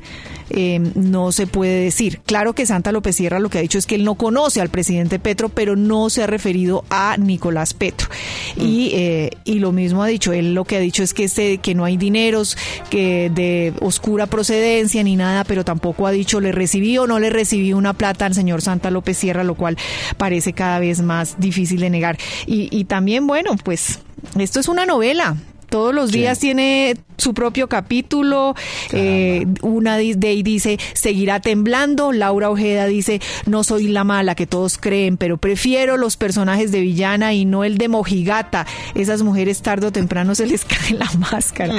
eh, 0.49 0.79
no 0.95 1.31
se 1.31 1.47
puede 1.47 1.83
decir. 1.83 2.19
Claro 2.25 2.53
que 2.53 2.65
Santa 2.65 2.91
López 2.91 3.15
Sierra 3.15 3.39
lo 3.39 3.49
que 3.49 3.57
ha 3.57 3.61
dicho 3.61 3.77
es 3.77 3.85
que 3.85 3.95
él 3.95 4.03
no 4.03 4.15
conoce 4.15 4.61
al 4.61 4.69
presidente 4.69 5.19
Petro, 5.19 5.49
pero 5.49 5.75
no 5.75 6.09
se 6.09 6.23
ha 6.23 6.27
referido 6.27 6.83
a 6.89 7.17
Nicolás 7.17 7.73
Petro. 7.73 8.09
Y, 8.55 8.91
eh, 8.93 9.31
y 9.45 9.59
lo 9.59 9.71
mismo 9.71 10.03
ha 10.03 10.07
dicho, 10.07 10.33
él 10.33 10.53
lo 10.53 10.65
que 10.65 10.77
ha 10.77 10.79
dicho 10.79 11.01
es 11.03 11.13
que, 11.13 11.23
este, 11.23 11.57
que 11.57 11.75
no 11.75 11.85
hay 11.85 11.97
dineros 11.97 12.57
que 12.89 13.31
de 13.33 13.73
oscura 13.81 14.27
procedencia 14.27 15.03
ni 15.03 15.15
nada, 15.15 15.43
pero 15.43 15.65
tampoco 15.65 16.07
ha 16.07 16.11
dicho 16.11 16.39
le 16.39 16.51
recibí 16.51 16.97
o 16.97 17.07
no 17.07 17.19
le 17.19 17.29
recibí 17.29 17.73
una 17.73 17.93
plata 17.93 18.25
al 18.25 18.35
señor 18.35 18.61
Santa 18.61 18.91
López 18.91 19.17
Sierra, 19.17 19.43
lo 19.43 19.55
cual 19.55 19.77
parece 20.17 20.53
cada 20.53 20.79
vez 20.79 21.01
más 21.01 21.39
difícil 21.39 21.79
de 21.79 21.89
negar. 21.89 22.17
Y, 22.45 22.67
y 22.71 22.85
también, 22.85 23.27
bueno, 23.27 23.55
pues 23.63 23.99
esto 24.37 24.59
es 24.59 24.67
una 24.67 24.85
novela. 24.85 25.35
Todos 25.73 25.91
los 25.91 26.11
días 26.11 26.37
tiene 26.37 26.97
su 27.17 27.33
propio 27.33 27.67
capítulo. 27.67 28.53
Eh, 28.91 29.47
una 29.63 29.97
de 29.97 30.27
ahí 30.27 30.43
dice, 30.43 30.77
seguirá 30.93 31.39
temblando. 31.39 32.11
Laura 32.11 32.51
Ojeda 32.51 32.85
dice, 32.85 33.21
no 33.47 33.63
soy 33.63 33.87
la 33.87 34.03
mala 34.03 34.35
que 34.35 34.45
todos 34.45 34.77
creen, 34.77 35.17
pero 35.17 35.37
prefiero 35.37 35.97
los 35.97 36.15
personajes 36.15 36.71
de 36.71 36.81
villana 36.81 37.33
y 37.33 37.45
no 37.45 37.63
el 37.63 37.79
de 37.79 37.87
mojigata. 37.87 38.67
Esas 38.93 39.23
mujeres 39.23 39.63
tarde 39.63 39.87
o 39.87 39.91
temprano 39.91 40.35
se 40.35 40.45
les 40.45 40.63
cae 40.65 40.93
la 40.93 41.09
máscara. 41.17 41.73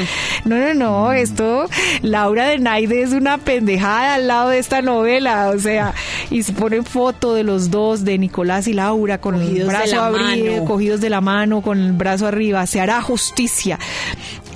No, 0.45 0.57
no, 0.59 0.75
no, 0.75 1.13
esto, 1.13 1.67
Laura 2.03 2.49
de 2.49 2.59
Naide 2.59 3.03
es 3.03 3.13
una 3.13 3.39
pendejada 3.39 4.15
al 4.17 4.27
lado 4.27 4.49
de 4.49 4.59
esta 4.59 4.83
novela. 4.83 5.51
O 5.51 5.59
sea, 5.61 5.95
y 6.33 6.43
se 6.43 6.53
ponen 6.53 6.85
foto 6.85 7.33
de 7.35 7.45
los 7.45 7.71
dos, 7.71 8.05
de 8.05 8.19
Nicolás 8.19 8.67
y 8.67 8.73
Laura, 8.73 9.21
con 9.21 9.37
el 9.37 9.43
Cogidos 9.43 9.69
brazo 9.69 10.11
mano. 10.11 10.65
cogidos 10.65 11.01
de 11.01 11.11
la 11.11 11.21
mano, 11.21 11.63
con 11.63 11.79
el 11.79 11.93
brazo 11.93 12.27
arriba. 12.27 12.67
Se 12.67 12.81
hará 12.81 13.01
justicia. 13.01 13.79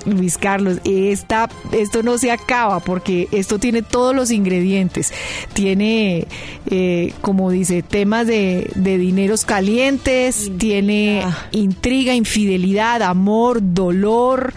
Luis 0.07 0.39
Carlos, 0.39 0.79
esta, 0.85 1.49
esto 1.73 2.03
no 2.03 2.19
se 2.19 2.31
acaba 2.31 2.81
porque 2.81 3.29
esto 3.33 3.59
tiene 3.59 3.83
todos 3.83 4.15
los 4.15 4.31
ingredientes. 4.31 5.13
Tiene, 5.53 6.27
eh, 6.71 7.13
como 7.21 7.51
dice, 7.51 7.83
temas 7.83 8.27
de, 8.27 8.71
de 8.75 8.99
dineros 8.99 9.45
calientes, 9.45 10.51
tiene 10.59 11.25
intriga, 11.53 12.15
infidelidad, 12.15 13.03
amor, 13.03 13.59
dolor, 13.63 14.55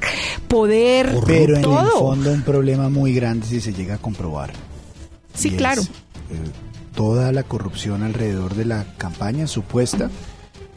poder, 0.47 1.15
Pero 1.25 1.57
en 1.57 1.65
el 1.65 1.89
fondo 1.91 2.31
un 2.31 2.43
problema 2.43 2.89
muy 2.89 3.13
grande 3.13 3.45
si 3.47 3.61
se 3.61 3.73
llega 3.73 3.95
a 3.95 3.97
comprobar. 3.97 4.53
Sí, 5.33 5.49
Y 5.49 5.51
es, 5.53 5.57
claro. 5.57 5.81
eh, 5.81 5.85
toda 6.95 7.31
la 7.31 7.43
corrupción 7.43 8.03
alrededor 8.03 8.55
de 8.55 8.65
la 8.65 8.85
campaña 8.97 9.47
supuesta 9.47 10.09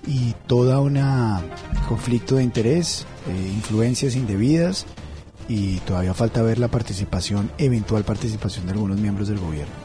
y 0.07 0.35
toda 0.47 0.81
una 0.81 1.43
conflicto 1.89 2.37
de 2.37 2.45
interés, 2.45 3.07
eh, 3.29 3.51
influencias 3.55 4.17
indebidas 4.17 4.87
y 5.49 5.79
todavía 5.81 6.15
falta 6.15 6.43
ver 6.43 6.59
la 6.59 6.69
participación, 6.69 7.51
eventual 7.59 8.05
participación 8.05 8.67
de 8.67 8.73
algunos 8.73 8.99
miembros 8.99 9.29
del 9.29 9.39
gobierno. 9.39 9.84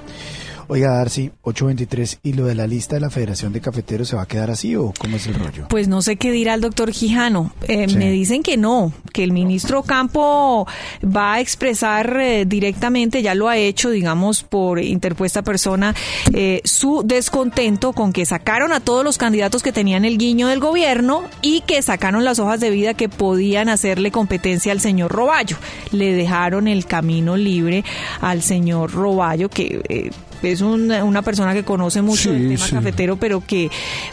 Oiga, 0.72 0.92
Darcy, 0.98 1.32
823, 1.42 2.20
¿y 2.22 2.34
lo 2.34 2.46
de 2.46 2.54
la 2.54 2.68
lista 2.68 2.94
de 2.94 3.02
la 3.02 3.10
Federación 3.10 3.52
de 3.52 3.60
Cafeteros 3.60 4.08
se 4.08 4.16
va 4.16 4.22
a 4.22 4.28
quedar 4.28 4.52
así 4.52 4.76
o 4.76 4.94
cómo 5.00 5.16
es 5.16 5.26
el 5.26 5.34
rollo? 5.34 5.66
Pues 5.68 5.88
no 5.88 6.04
sé 6.04 6.18
qué 6.18 6.32
dirá 6.32 6.54
el 6.54 6.62
doctor 6.62 6.92
Quijano. 6.92 7.52
Eh, 7.68 7.88
Sí. 7.90 7.98
Me 7.98 8.12
dicen 8.12 8.44
que 8.44 8.56
no, 8.56 8.94
que 9.12 9.24
el 9.24 9.32
ministro 9.32 9.82
Campo 9.82 10.68
va 11.04 11.34
a 11.34 11.40
expresar 11.40 12.20
eh, 12.20 12.46
directamente, 12.46 13.24
ya 13.24 13.34
lo 13.34 13.48
ha 13.48 13.58
hecho, 13.58 13.90
digamos, 13.90 14.44
por 14.44 14.80
interpuesta 14.80 15.42
persona, 15.42 15.96
eh, 16.34 16.62
su 16.66 17.02
descontento 17.04 17.94
con 17.94 18.14
que 18.14 18.28
sacaron 18.28 18.72
a 18.72 18.80
todos 18.80 19.04
los 19.04 19.18
candidatos 19.18 19.64
que 19.64 19.72
tenían 19.72 20.06
el 20.06 20.20
guiño 20.20 20.50
del 20.50 20.60
gobierno 20.60 21.24
y 21.42 21.62
que 21.62 21.82
sacaron 21.82 22.24
las 22.24 22.38
hojas 22.38 22.60
de 22.60 22.70
vida 22.70 22.94
que 22.94 23.10
podían 23.10 23.70
hacerle 23.70 24.12
competencia 24.12 24.72
al 24.72 24.82
señor 24.82 25.12
Roballo. 25.12 25.58
Le 25.92 26.14
dejaron 26.14 26.68
el 26.68 26.86
camino 26.86 27.38
libre 27.38 27.84
al 28.22 28.44
señor 28.44 28.92
Roballo, 28.92 29.50
que... 29.50 30.12
es 30.44 30.62
un- 30.62 30.92
una 30.92 31.22
persona 31.22 31.54
que 31.54 31.64
conoce 31.64 32.02
mucho 32.02 32.24
Sí, 32.24 32.36
el 32.36 32.48
tema 32.50 32.66
sí. 32.66 32.72
cafetero, 32.74 33.18
pero 33.18 33.44
que, 33.46 33.70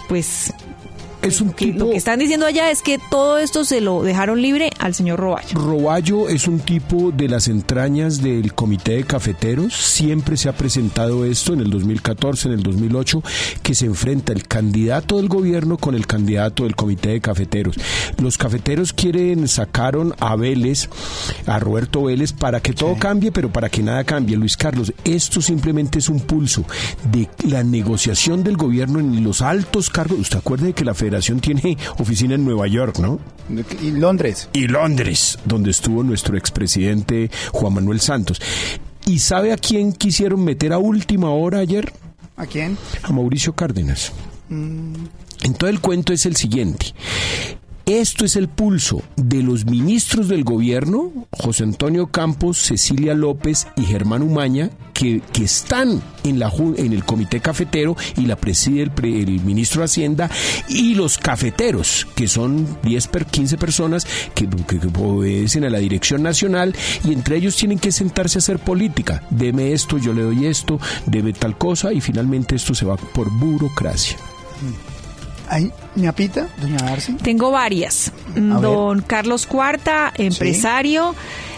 pues, 0.09 0.53
Es 1.23 1.41
un 1.41 1.51
que 1.51 1.67
tipo... 1.67 1.87
lo 1.87 1.91
que 1.91 1.97
están 1.97 2.19
diciendo 2.19 2.47
allá 2.47 2.71
es 2.71 2.83
que 2.83 2.99
todo 3.11 3.39
esto 3.39 3.65
se 3.65 3.81
lo 3.81 4.03
dejaron 4.03 4.41
libre 4.41 4.71
al 4.79 4.95
señor 4.95 5.21
Roballo. 5.21 5.59
Roballo 5.59 6.29
es 6.29 6.47
un 6.47 6.61
tipo 6.61 7.11
de 7.11 7.29
las 7.29 7.49
entrañas 7.49 8.23
del 8.23 8.55
comité 8.55 8.97
de 8.97 9.05
cafeteros. 9.05 9.75
Siempre 9.75 10.37
se 10.37 10.49
ha 10.49 10.53
presentado 10.53 11.25
esto 11.25 11.53
en 11.53 11.61
el 11.61 11.71
2014, 11.71 12.49
en 12.49 12.55
el 12.55 12.63
2008, 12.63 13.23
que 13.63 13.75
se 13.75 13.87
enfrenta 13.87 14.33
el 14.33 14.47
candidato 14.47 15.17
del 15.17 15.29
gobierno 15.29 15.79
con 15.79 15.95
el 15.95 16.07
candidato 16.07 16.65
del 16.65 16.77
comité 16.77 17.11
de 17.11 17.21
cafeteros. 17.21 17.77
Los 18.21 18.39
cafeteros 18.39 18.93
quieren, 18.93 19.49
sacaron 19.49 20.15
a 20.19 20.37
Vélez, 20.37 20.89
a 21.47 21.59
Roberto 21.59 22.05
Vélez, 22.05 22.33
para 22.33 22.61
que 22.61 22.73
todo 22.73 22.97
cambie, 22.99 23.33
pero 23.33 23.53
para 23.53 23.69
que 23.69 23.83
nada 23.83 24.05
cambie. 24.05 24.37
Luis 24.37 24.57
Carlos, 24.57 24.93
esto 25.05 25.41
simplemente 25.41 25.99
es 25.99 26.09
un 26.09 26.21
pulso 26.21 26.65
de 27.11 27.29
la 27.49 27.63
negociación 27.63 28.45
del 28.45 28.57
gobierno 28.57 29.01
en 29.01 29.25
los 29.25 29.43
altos 29.43 29.91
cargos. 29.91 30.19
Usted 30.19 30.39
acuerde 30.39 30.67
de 30.69 30.73
que 30.73 30.85
la 30.85 30.95
federación 31.07 31.39
tiene 31.41 31.79
oficina 31.99 32.35
en 32.35 32.45
Nueva 32.45 32.67
York, 32.67 32.99
¿no? 32.99 33.21
¿Y 33.81 33.93
Londres? 33.93 34.49
y 34.53 34.67
Londres, 34.67 35.39
donde 35.45 35.71
estuvo 35.71 36.03
nuestro 36.03 36.37
expresidente 36.37 37.31
Juan 37.53 37.75
Manuel 37.75 38.01
Santos. 38.01 38.41
¿Y 39.07 39.21
sabe 39.21 39.53
a 39.53 39.57
quién 39.57 39.93
quisieron 39.93 40.45
meter 40.45 40.73
a 40.73 40.79
última 40.79 41.31
hora 41.31 41.59
ayer? 41.61 41.93
¿A 42.37 42.47
quién? 42.47 42.77
A 43.05 43.13
Mauricio 43.13 43.53
Cárdenas. 43.55 44.13
Entonces 44.51 45.71
el 45.77 45.81
cuento 45.81 46.13
es 46.13 46.27
el 46.27 46.35
siguiente. 46.35 46.87
Esto 47.87 48.25
es 48.25 48.35
el 48.35 48.49
pulso 48.49 49.01
de 49.15 49.45
los 49.45 49.65
ministros 49.65 50.29
del 50.29 50.43
gobierno, 50.43 51.13
José 51.31 51.63
Antonio 51.63 52.09
Campos, 52.09 52.59
Cecilia 52.59 53.15
López 53.15 53.69
y 53.77 53.85
Germán 53.85 54.23
Umaña, 54.23 54.71
que, 54.93 55.23
que 55.33 55.45
están 55.45 56.03
en, 56.25 56.41
la, 56.41 56.53
en 56.79 56.93
el 56.93 57.05
comité 57.05 57.39
cafetero 57.39 57.95
y 58.17 58.23
la 58.23 58.35
preside 58.35 58.83
el, 58.83 58.91
el 59.05 59.41
ministro 59.43 59.83
de 59.83 59.85
Hacienda, 59.85 60.29
y 60.69 60.97
los 60.97 61.17
cafeteros, 61.17 62.09
que 62.17 62.27
son 62.27 62.67
10, 62.83 63.07
per, 63.07 63.25
15 63.27 63.57
personas 63.57 64.05
que, 64.35 64.49
que- 64.49 64.81
obedecen 64.99 65.63
a 65.63 65.71
la 65.71 65.79
dirección 65.79 66.25
nacional 66.25 66.75
y 67.05 67.13
entre 67.13 67.37
ellos 67.37 67.55
tienen 67.55 67.79
que 67.79 67.93
sentarse 67.93 68.39
a 68.39 68.41
hacer 68.41 68.59
política. 68.59 69.23
Deme 69.31 69.73
esto, 69.73 69.97
yo 69.99 70.13
le 70.13 70.23
doy 70.23 70.47
esto, 70.47 70.81
debe 71.07 71.33
tal 71.33 71.57
cosa 71.57 71.93
y 71.93 72.01
finalmente 72.01 72.57
esto 72.57 72.75
se 72.75 72.85
va 72.85 72.97
por 72.97 73.31
burocracia. 73.31 74.17
¿Ay, 75.49 75.71
ñapita, 75.95 76.49
doña 76.61 76.77
Darcy? 76.79 77.13
Tengo 77.15 77.51
varias. 77.51 78.13
A 78.35 78.41
Don 78.61 79.01
Carlos 79.03 79.47
Cuarta, 79.47 80.13
empresario, 80.17 81.15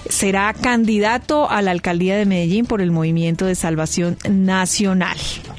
será 0.09 0.53
candidato 0.53 1.49
a 1.51 1.63
la 1.63 1.71
alcaldía 1.71 2.17
de 2.17 2.27
Medellín 2.27 2.67
por 2.67 2.81
el 2.83 2.91
Movimiento 2.91 3.47
de 3.47 3.55
Salvación 3.55 4.17
Nacional. 4.29 5.17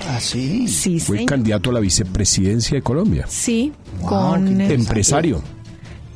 Ah, 0.07 0.19
sí. 0.19 0.67
Sí, 0.67 0.99
Fue 0.99 1.17
señor. 1.17 1.29
candidato 1.29 1.71
a 1.71 1.73
la 1.73 1.79
vicepresidencia 1.79 2.75
de 2.75 2.81
Colombia. 2.81 3.25
Sí, 3.27 3.73
Wow, 4.01 4.09
con. 4.09 4.61
Empresario. 4.61 5.41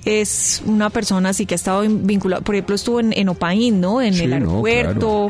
es 0.06 0.62
una 0.66 0.90
persona 0.90 1.30
así 1.30 1.46
que 1.46 1.56
ha 1.56 1.58
estado 1.58 1.82
vinculada, 1.82 2.42
por 2.44 2.56
ejemplo, 2.56 2.76
estuvo 2.76 3.00
en, 3.00 3.14
en 3.14 3.30
Opaín, 3.30 3.82
¿no? 3.82 4.02
En 4.02 4.14
Sí, 4.14 4.24
el 4.24 4.30
no, 4.32 4.36
aeropuerto. 4.36 5.28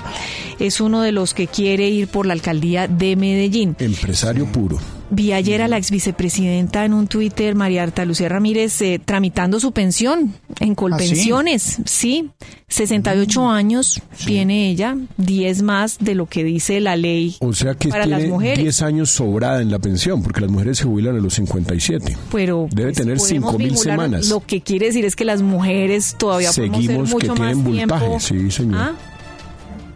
Es 0.60 0.82
uno 0.82 1.02
de 1.02 1.12
los 1.12 1.34
que 1.34 1.48
quiere 1.48 1.88
ir 1.90 2.08
por 2.08 2.25
la 2.25 2.34
alcaldía 2.34 2.88
de 2.88 3.16
Medellín. 3.16 3.75
Empresario 3.80 4.46
puro. 4.52 4.78
Vi 5.15 5.32
ayer 5.32 5.62
a 5.62 5.67
la 5.67 5.77
ex 5.77 5.91
vicepresidenta 5.91 6.86
en 6.86 6.93
un 6.93 7.05
Twitter, 7.08 7.53
María 7.53 7.84
Arta 7.84 8.03
Lucía 8.03 8.29
Ramírez, 8.29 8.82
eh, 8.82 9.00
tramitando 9.03 9.60
su 9.60 9.72
pensión 9.72 10.34
en 10.60 10.74
Colpensiones. 10.74 11.77
sí? 11.86 12.32
68 12.67 13.48
años 13.50 14.01
tiene 14.25 14.72
ella, 14.72 14.98
10 15.17 15.62
más 15.62 16.00
de 16.00 16.15
lo 16.15 16.25
que 16.25 16.43
dice 16.43 16.79
la 16.79 16.96
ley 16.96 17.36
O 17.41 17.53
sea 17.53 17.75
que 17.75 17.89
para 17.89 18.08
las 18.08 18.17
tiene 18.22 18.34
mujeres. 18.34 18.58
10 18.58 18.82
años 18.82 19.12
sobrada 19.12 19.62
en 19.62 19.70
la 19.70 19.77
pensión, 19.77 20.24
porque 20.24 20.41
las 20.41 20.50
mujeres 20.50 20.79
se 20.79 20.86
jubilan 20.86 21.15
a 21.15 21.20
los 21.20 21.36
57. 21.36 22.17
pero 22.32 22.67
Debe 22.72 22.89
pues, 22.89 22.98
tener 22.98 23.17
podemos 23.17 23.53
5.000 23.53 23.58
vincular- 23.70 23.84
semanas. 23.84 24.29
Lo 24.29 24.39
que 24.39 24.62
quiere 24.62 24.88
decir 24.88 25.05
es 25.05 25.15
que 25.15 25.25
las 25.25 25.43
mujeres 25.43 26.15
todavía 26.17 26.51
podemos 26.51 26.77
Seguimos 26.79 27.10
ser 27.10 27.20
que 27.20 27.27
mucho 27.27 27.36
más 27.39 27.53
tienen 27.53 27.63
voltaje, 27.63 28.05
tiempo. 28.08 28.20
sí, 28.20 28.50
señor. 28.51 28.79
¿Ah? 28.82 28.96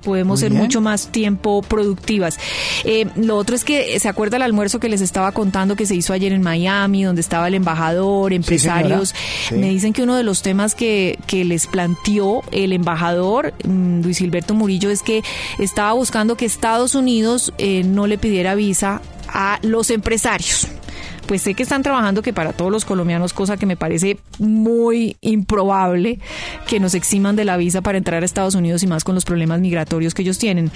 Podemos 0.08 0.40
ser 0.40 0.54
mucho 0.54 0.80
más 0.80 1.10
tiempo 1.10 1.62
productivas. 1.62 2.40
Eh, 2.86 3.08
lo 3.18 3.36
otro 3.36 3.58
es 3.58 3.66
que 3.66 4.00
se 4.00 4.08
acuerda 4.08 4.38
el 4.38 4.44
almuerzo 4.44 4.80
que 4.80 4.88
les 4.88 5.02
estaba 5.02 5.34
contando 5.34 5.76
que 5.76 5.86
se 5.86 5.96
hizo 5.96 6.14
ayer 6.14 6.32
en 6.32 6.42
Miami, 6.42 7.04
donde 7.04 7.20
estaba 7.20 7.50
el 7.50 7.56
embajador, 7.56 8.32
empresarios. 8.32 9.14
Sí. 9.50 9.56
Me 9.56 9.68
dicen 9.68 9.92
que 9.92 10.04
uno 10.04 10.16
de 10.16 10.24
los 10.24 10.44
temas 10.44 10.76
que, 10.76 11.20
que 11.28 11.44
les 11.44 11.68
planteó 11.68 12.42
el 12.54 12.72
embajador 12.72 13.54
mm, 13.66 14.00
Luis 14.02 14.20
Gilberto 14.20 14.54
Murillo 14.54 14.90
es 14.90 15.04
que 15.04 15.24
estaba 15.60 15.92
buscando 15.92 16.38
que 16.38 16.46
Estados 16.46 16.96
Unidos 16.96 17.52
eh, 17.58 17.84
no 17.84 18.08
le 18.08 18.18
pidiera 18.18 18.56
visa 18.56 19.02
a 19.28 19.60
los 19.62 19.90
empresarios. 19.90 20.70
Pues 21.28 21.42
sé 21.42 21.54
que 21.54 21.64
están 21.64 21.84
trabajando 21.84 22.22
que 22.22 22.32
para 22.34 22.54
todos 22.54 22.72
los 22.72 22.86
colombianos, 22.86 23.34
cosa 23.34 23.58
que 23.58 23.66
me 23.66 23.76
parece 23.76 24.18
muy 24.40 25.18
improbable 25.22 26.20
que 26.68 26.80
nos 26.80 26.96
eximan 26.96 27.36
de 27.36 27.46
la 27.46 27.58
visa 27.58 27.82
para 27.82 27.98
entrar 27.98 28.24
a 28.24 28.26
Estados 28.26 28.56
Unidos 28.56 28.82
y 28.84 28.88
más 28.88 29.04
con 29.04 29.14
los 29.14 29.26
problemas 29.26 29.60
migratorios 29.60 30.14
que 30.14 30.22
ellos 30.22 30.38
tienen. 30.38 30.72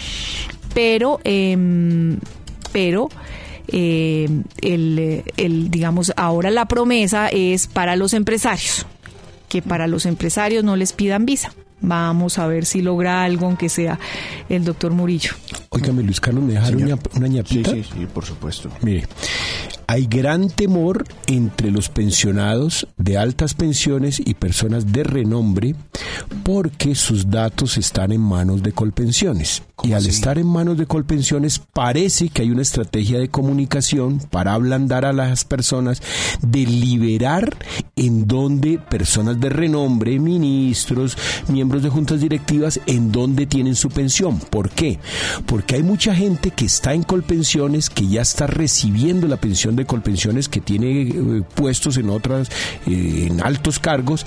Pero, 0.74 1.20
em, 1.24 2.20
pero 2.72 3.10
eh, 3.70 4.28
el, 4.62 5.24
el, 5.38 5.72
digamos, 5.72 6.12
ahora 6.18 6.52
la 6.52 6.66
promesa 6.66 7.30
es 7.30 7.68
para 7.68 7.96
los 7.96 8.14
empresarios, 8.14 8.86
que 9.48 9.62
para 9.62 9.88
los 9.88 10.06
empresarios 10.06 10.64
no 10.64 10.76
les 10.76 10.92
pidan 10.94 11.26
visa. 11.26 11.54
Vamos 11.82 12.38
a 12.38 12.46
ver 12.46 12.66
si 12.66 12.82
logra 12.82 13.24
algo, 13.24 13.48
aunque 13.48 13.68
sea 13.68 14.00
el 14.50 14.64
doctor 14.64 14.92
Murillo. 14.92 15.32
Óigame, 15.70 16.04
Luis 16.04 16.20
Carlos, 16.20 16.44
¿me 16.44 16.54
dejaron 16.54 16.84
una, 16.84 17.00
una 17.16 17.28
ñapita? 17.28 17.72
sí, 17.72 18.08
por 18.14 18.24
supuesto. 18.24 18.70
Mire, 18.82 19.08
hay 19.92 20.06
gran 20.06 20.50
temor 20.50 21.04
entre 21.28 21.70
los 21.70 21.90
pensionados 21.90 22.88
de 22.96 23.18
altas 23.18 23.54
pensiones 23.54 24.22
y 24.24 24.36
personas 24.36 24.94
de 24.94 25.04
renombre 25.04 25.76
porque 26.44 26.96
sus 26.96 27.30
datos 27.30 27.78
están 27.78 28.14
en 28.14 28.22
manos 28.22 28.64
de 28.64 28.72
Colpensiones. 28.72 29.64
Y 29.84 29.92
al 29.92 30.06
estar 30.06 30.38
en 30.38 30.48
manos 30.48 30.78
de 30.78 30.86
Colpensiones 30.86 31.60
parece 31.60 32.30
que 32.30 32.44
hay 32.44 32.52
una 32.52 32.62
estrategia 32.62 33.20
de 33.20 33.30
comunicación 33.30 34.20
para 34.20 34.54
ablandar 34.54 35.04
a 35.04 35.12
las 35.12 35.44
personas 35.44 36.02
de 36.42 36.66
liberar 36.66 37.58
en 37.98 38.28
donde 38.28 38.78
personas 38.78 39.40
de 39.42 39.50
renombre, 39.50 40.20
ministros, 40.20 41.18
miembros 41.50 41.84
de 41.84 41.90
juntas 41.90 42.22
directivas, 42.22 42.80
en 42.86 43.12
donde 43.12 43.46
tienen 43.46 43.76
su 43.76 43.90
pensión. 43.90 44.40
¿Por 44.40 44.70
qué? 44.70 45.00
Porque 45.48 45.76
hay 45.76 45.84
mucha 45.84 46.16
gente 46.16 46.52
que 46.52 46.66
está 46.66 46.94
en 46.94 47.04
Colpensiones, 47.04 47.90
que 47.90 48.08
ya 48.08 48.22
está 48.22 48.48
recibiendo 48.48 49.28
la 49.28 49.38
pensión 49.38 49.76
de 49.76 49.81
Colpensiones, 49.86 50.50
que 50.50 50.62
tiene 50.62 51.02
eh, 51.02 51.44
puestos 51.56 51.98
en 51.98 52.10
otras, 52.10 52.50
eh, 52.88 53.28
en 53.30 53.42
altos 53.42 53.80
cargos, 53.80 54.26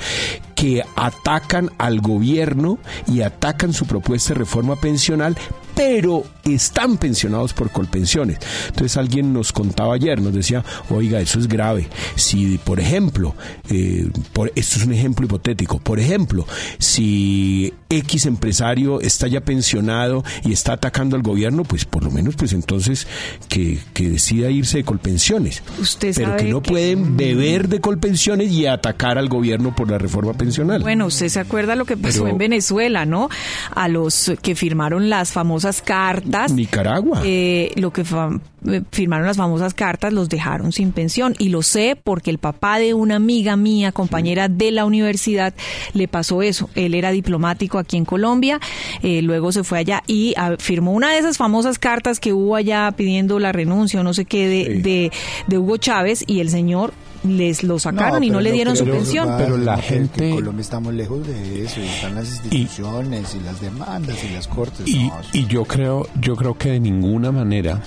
que 0.54 0.82
atacan 0.96 1.70
al 1.78 2.00
gobierno 2.00 2.78
y 3.06 3.22
atacan 3.22 3.72
su 3.72 3.86
propuesta 3.86 4.34
de 4.34 4.40
reforma 4.40 4.76
pensional, 4.76 5.36
pero 5.74 6.24
están 6.44 6.98
pensionados 6.98 7.52
por 7.52 7.70
Colpensiones. 7.70 8.38
Entonces 8.68 8.96
alguien 8.96 9.32
nos 9.32 9.52
contaba 9.52 9.94
ayer, 9.94 10.20
nos 10.20 10.32
decía, 10.32 10.64
oiga, 10.90 11.20
eso 11.20 11.38
es 11.40 11.48
grave. 11.48 11.88
Si, 12.14 12.58
por 12.58 12.78
ejemplo, 12.78 13.34
eh, 13.70 14.08
por, 14.32 14.52
esto 14.54 14.78
es 14.78 14.86
un 14.86 14.92
ejemplo 14.92 15.26
hipotético, 15.26 15.78
por 15.80 15.98
ejemplo, 15.98 16.46
si 16.78 17.72
X 17.90 18.26
empresario 18.26 19.00
está 19.00 19.26
ya 19.26 19.40
pensionado 19.40 20.22
y 20.44 20.52
está 20.52 20.74
atacando 20.74 21.16
al 21.16 21.22
gobierno, 21.22 21.64
pues 21.64 21.84
por 21.84 22.04
lo 22.04 22.10
menos, 22.10 22.36
pues 22.36 22.52
entonces 22.52 23.06
que, 23.48 23.78
que 23.92 24.10
decida 24.10 24.50
irse 24.50 24.78
de 24.78 24.84
Colpensiones. 24.84 25.62
Usted 25.80 26.12
pero 26.14 26.28
sabe 26.28 26.42
que 26.44 26.50
no 26.50 26.62
que- 26.62 26.70
pueden 26.70 27.16
beber 27.16 27.68
de 27.68 27.80
Colpensiones 27.80 28.52
y 28.52 28.66
atacar 28.66 29.18
al 29.18 29.28
gobierno 29.28 29.74
por 29.74 29.90
la 29.90 29.98
reforma 29.98 30.32
pensional. 30.34 30.43
Bueno, 30.82 31.06
usted 31.06 31.28
se 31.28 31.40
acuerda 31.40 31.74
lo 31.76 31.84
que 31.84 31.96
pasó 31.96 32.22
Pero- 32.24 32.32
en 32.32 32.38
Venezuela, 32.38 33.04
¿no? 33.06 33.28
A 33.74 33.88
los 33.88 34.32
que 34.42 34.54
firmaron 34.54 35.08
las 35.10 35.32
famosas 35.32 35.82
cartas. 35.82 36.52
Nicaragua. 36.52 37.20
eh, 37.24 37.72
lo 37.76 37.92
que 37.92 38.02
eh, 38.02 38.82
firmaron 38.92 39.26
las 39.26 39.36
famosas 39.36 39.74
cartas 39.74 40.12
los 40.12 40.28
dejaron 40.28 40.72
sin 40.72 40.92
pensión 40.92 41.34
y 41.38 41.50
lo 41.50 41.62
sé 41.62 41.96
porque 42.02 42.30
el 42.30 42.38
papá 42.38 42.78
de 42.78 42.94
una 42.94 43.16
amiga 43.16 43.56
mía, 43.56 43.92
compañera 43.92 44.48
de 44.48 44.70
la 44.70 44.84
universidad, 44.84 45.52
le 45.92 46.08
pasó 46.08 46.42
eso. 46.42 46.70
Él 46.74 46.94
era 46.94 47.10
diplomático 47.10 47.78
aquí 47.78 47.96
en 47.96 48.04
Colombia, 48.04 48.60
eh, 49.02 49.20
luego 49.22 49.52
se 49.52 49.64
fue 49.64 49.78
allá 49.78 50.02
y 50.06 50.34
ah, 50.36 50.54
firmó 50.58 50.92
una 50.92 51.12
de 51.12 51.18
esas 51.18 51.36
famosas 51.36 51.78
cartas 51.78 52.20
que 52.20 52.32
hubo 52.32 52.56
allá 52.56 52.90
pidiendo 52.96 53.38
la 53.38 53.52
renuncia 53.52 54.00
o 54.00 54.02
no 54.02 54.14
sé 54.14 54.24
qué 54.24 54.48
de, 54.48 54.64
Sí. 54.64 54.82
de, 54.82 55.12
de 55.46 55.58
Hugo 55.58 55.76
Chávez 55.76 56.24
y 56.26 56.40
el 56.40 56.48
señor 56.48 56.92
les 57.24 57.62
lo 57.62 57.78
sacaron 57.78 58.22
y 58.22 58.30
no 58.30 58.40
le 58.40 58.52
dieron 58.52 58.76
su 58.76 58.84
pensión. 58.84 59.28
Pero 59.38 59.56
la 59.56 59.76
no, 59.76 59.82
gente- 59.82 60.28
En 60.28 60.34
Colombia 60.36 60.62
estamos 60.62 60.94
lejos 60.94 61.26
de 61.26 61.64
eso. 61.64 61.80
y 61.80 61.84
Están 61.84 62.14
las 62.14 62.28
instituciones 62.28 63.34
y, 63.34 63.40
las 63.40 63.60
demandas 63.60 64.16
y 64.24 64.34
las 64.34 64.46
cortes. 64.46 64.86
Y, 64.86 65.08
no, 65.08 65.14
y 65.32 65.46
yo 65.46 65.64
creo, 65.64 66.06
yo 66.20 66.36
creo 66.36 66.56
que 66.56 66.70
de 66.70 66.80
ninguna 66.80 67.32
manera 67.32 67.80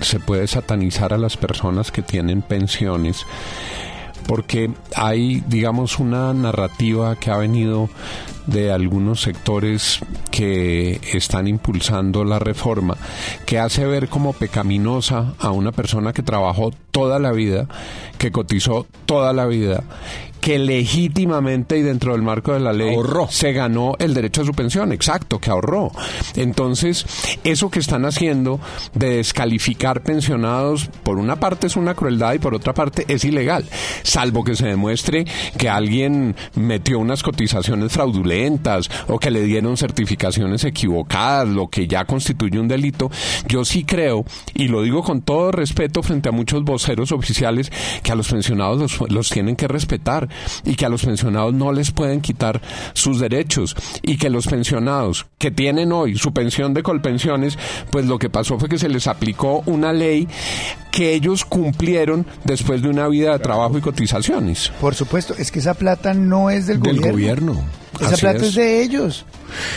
se 0.00 0.18
puede 0.20 0.46
satanizar 0.46 1.12
a 1.12 1.18
las 1.18 1.36
personas 1.36 1.90
que 1.92 2.02
tienen 2.02 2.42
pensiones 2.42 3.24
porque 4.26 4.70
hay, 4.94 5.42
digamos, 5.46 5.98
una 5.98 6.32
narrativa 6.32 7.16
que 7.16 7.30
ha 7.30 7.36
venido 7.36 7.88
de 8.46 8.72
algunos 8.72 9.22
sectores 9.22 10.00
que 10.30 11.00
están 11.12 11.48
impulsando 11.48 12.24
la 12.24 12.38
reforma, 12.38 12.96
que 13.46 13.58
hace 13.58 13.86
ver 13.86 14.08
como 14.08 14.32
pecaminosa 14.32 15.34
a 15.38 15.50
una 15.50 15.72
persona 15.72 16.12
que 16.12 16.22
trabajó 16.22 16.70
toda 16.90 17.18
la 17.18 17.32
vida, 17.32 17.66
que 18.18 18.32
cotizó 18.32 18.86
toda 19.06 19.32
la 19.32 19.46
vida, 19.46 19.84
que 20.44 20.58
legítimamente 20.58 21.78
y 21.78 21.80
dentro 21.80 22.12
del 22.12 22.20
marco 22.20 22.52
de 22.52 22.60
la 22.60 22.74
ley 22.74 22.94
Ahorró. 22.94 23.28
se 23.30 23.54
ganó 23.54 23.94
el 23.98 24.12
derecho 24.12 24.42
a 24.42 24.44
su 24.44 24.52
pensión, 24.52 24.92
exacto, 24.92 25.38
que 25.38 25.48
ahorró. 25.48 25.90
Entonces, 26.36 27.06
eso 27.44 27.70
que 27.70 27.78
están 27.78 28.04
haciendo 28.04 28.60
de 28.92 29.16
descalificar 29.16 30.02
pensionados, 30.02 30.90
por 31.02 31.16
una 31.16 31.36
parte 31.36 31.66
es 31.66 31.76
una 31.76 31.94
crueldad 31.94 32.34
y 32.34 32.40
por 32.40 32.54
otra 32.54 32.74
parte 32.74 33.06
es 33.08 33.24
ilegal, 33.24 33.64
salvo 34.02 34.44
que 34.44 34.54
se 34.54 34.66
demuestre 34.66 35.24
que 35.56 35.70
alguien 35.70 36.36
metió 36.56 36.98
unas 36.98 37.22
cotizaciones 37.22 37.92
fraudulentas 37.92 38.90
o 39.08 39.18
que 39.18 39.30
le 39.30 39.44
dieron 39.44 39.78
certificaciones 39.78 40.64
equivocadas, 40.64 41.48
lo 41.48 41.68
que 41.68 41.86
ya 41.86 42.04
constituye 42.04 42.60
un 42.60 42.68
delito. 42.68 43.10
Yo 43.48 43.64
sí 43.64 43.84
creo, 43.84 44.26
y 44.52 44.68
lo 44.68 44.82
digo 44.82 45.02
con 45.02 45.22
todo 45.22 45.52
respeto 45.52 46.02
frente 46.02 46.28
a 46.28 46.32
muchos 46.32 46.64
voceros 46.64 47.12
oficiales, 47.12 47.72
que 48.02 48.12
a 48.12 48.14
los 48.14 48.28
pensionados 48.28 48.78
los, 48.78 49.10
los 49.10 49.30
tienen 49.30 49.56
que 49.56 49.68
respetar 49.68 50.28
y 50.64 50.74
que 50.74 50.86
a 50.86 50.88
los 50.88 51.04
pensionados 51.04 51.54
no 51.54 51.72
les 51.72 51.90
pueden 51.90 52.20
quitar 52.20 52.60
sus 52.92 53.20
derechos 53.20 53.76
y 54.02 54.16
que 54.16 54.30
los 54.30 54.46
pensionados 54.46 55.26
que 55.38 55.50
tienen 55.50 55.92
hoy 55.92 56.16
su 56.16 56.32
pensión 56.32 56.74
de 56.74 56.82
colpensiones, 56.82 57.58
pues 57.90 58.06
lo 58.06 58.18
que 58.18 58.30
pasó 58.30 58.58
fue 58.58 58.68
que 58.68 58.78
se 58.78 58.88
les 58.88 59.06
aplicó 59.06 59.62
una 59.66 59.92
ley 59.92 60.28
que 60.90 61.12
ellos 61.14 61.44
cumplieron 61.44 62.26
después 62.44 62.82
de 62.82 62.88
una 62.88 63.08
vida 63.08 63.32
de 63.32 63.38
trabajo 63.40 63.76
y 63.78 63.80
cotizaciones. 63.80 64.72
Por 64.80 64.94
supuesto, 64.94 65.34
es 65.36 65.50
que 65.50 65.58
esa 65.58 65.74
plata 65.74 66.14
no 66.14 66.50
es 66.50 66.66
del, 66.66 66.80
del 66.80 67.00
gobierno. 67.00 67.54
gobierno. 67.54 67.83
Esa 68.00 68.08
Así 68.14 68.20
plata 68.22 68.38
es. 68.38 68.42
es. 68.44 68.54
de 68.54 68.82
ellos. 68.82 69.24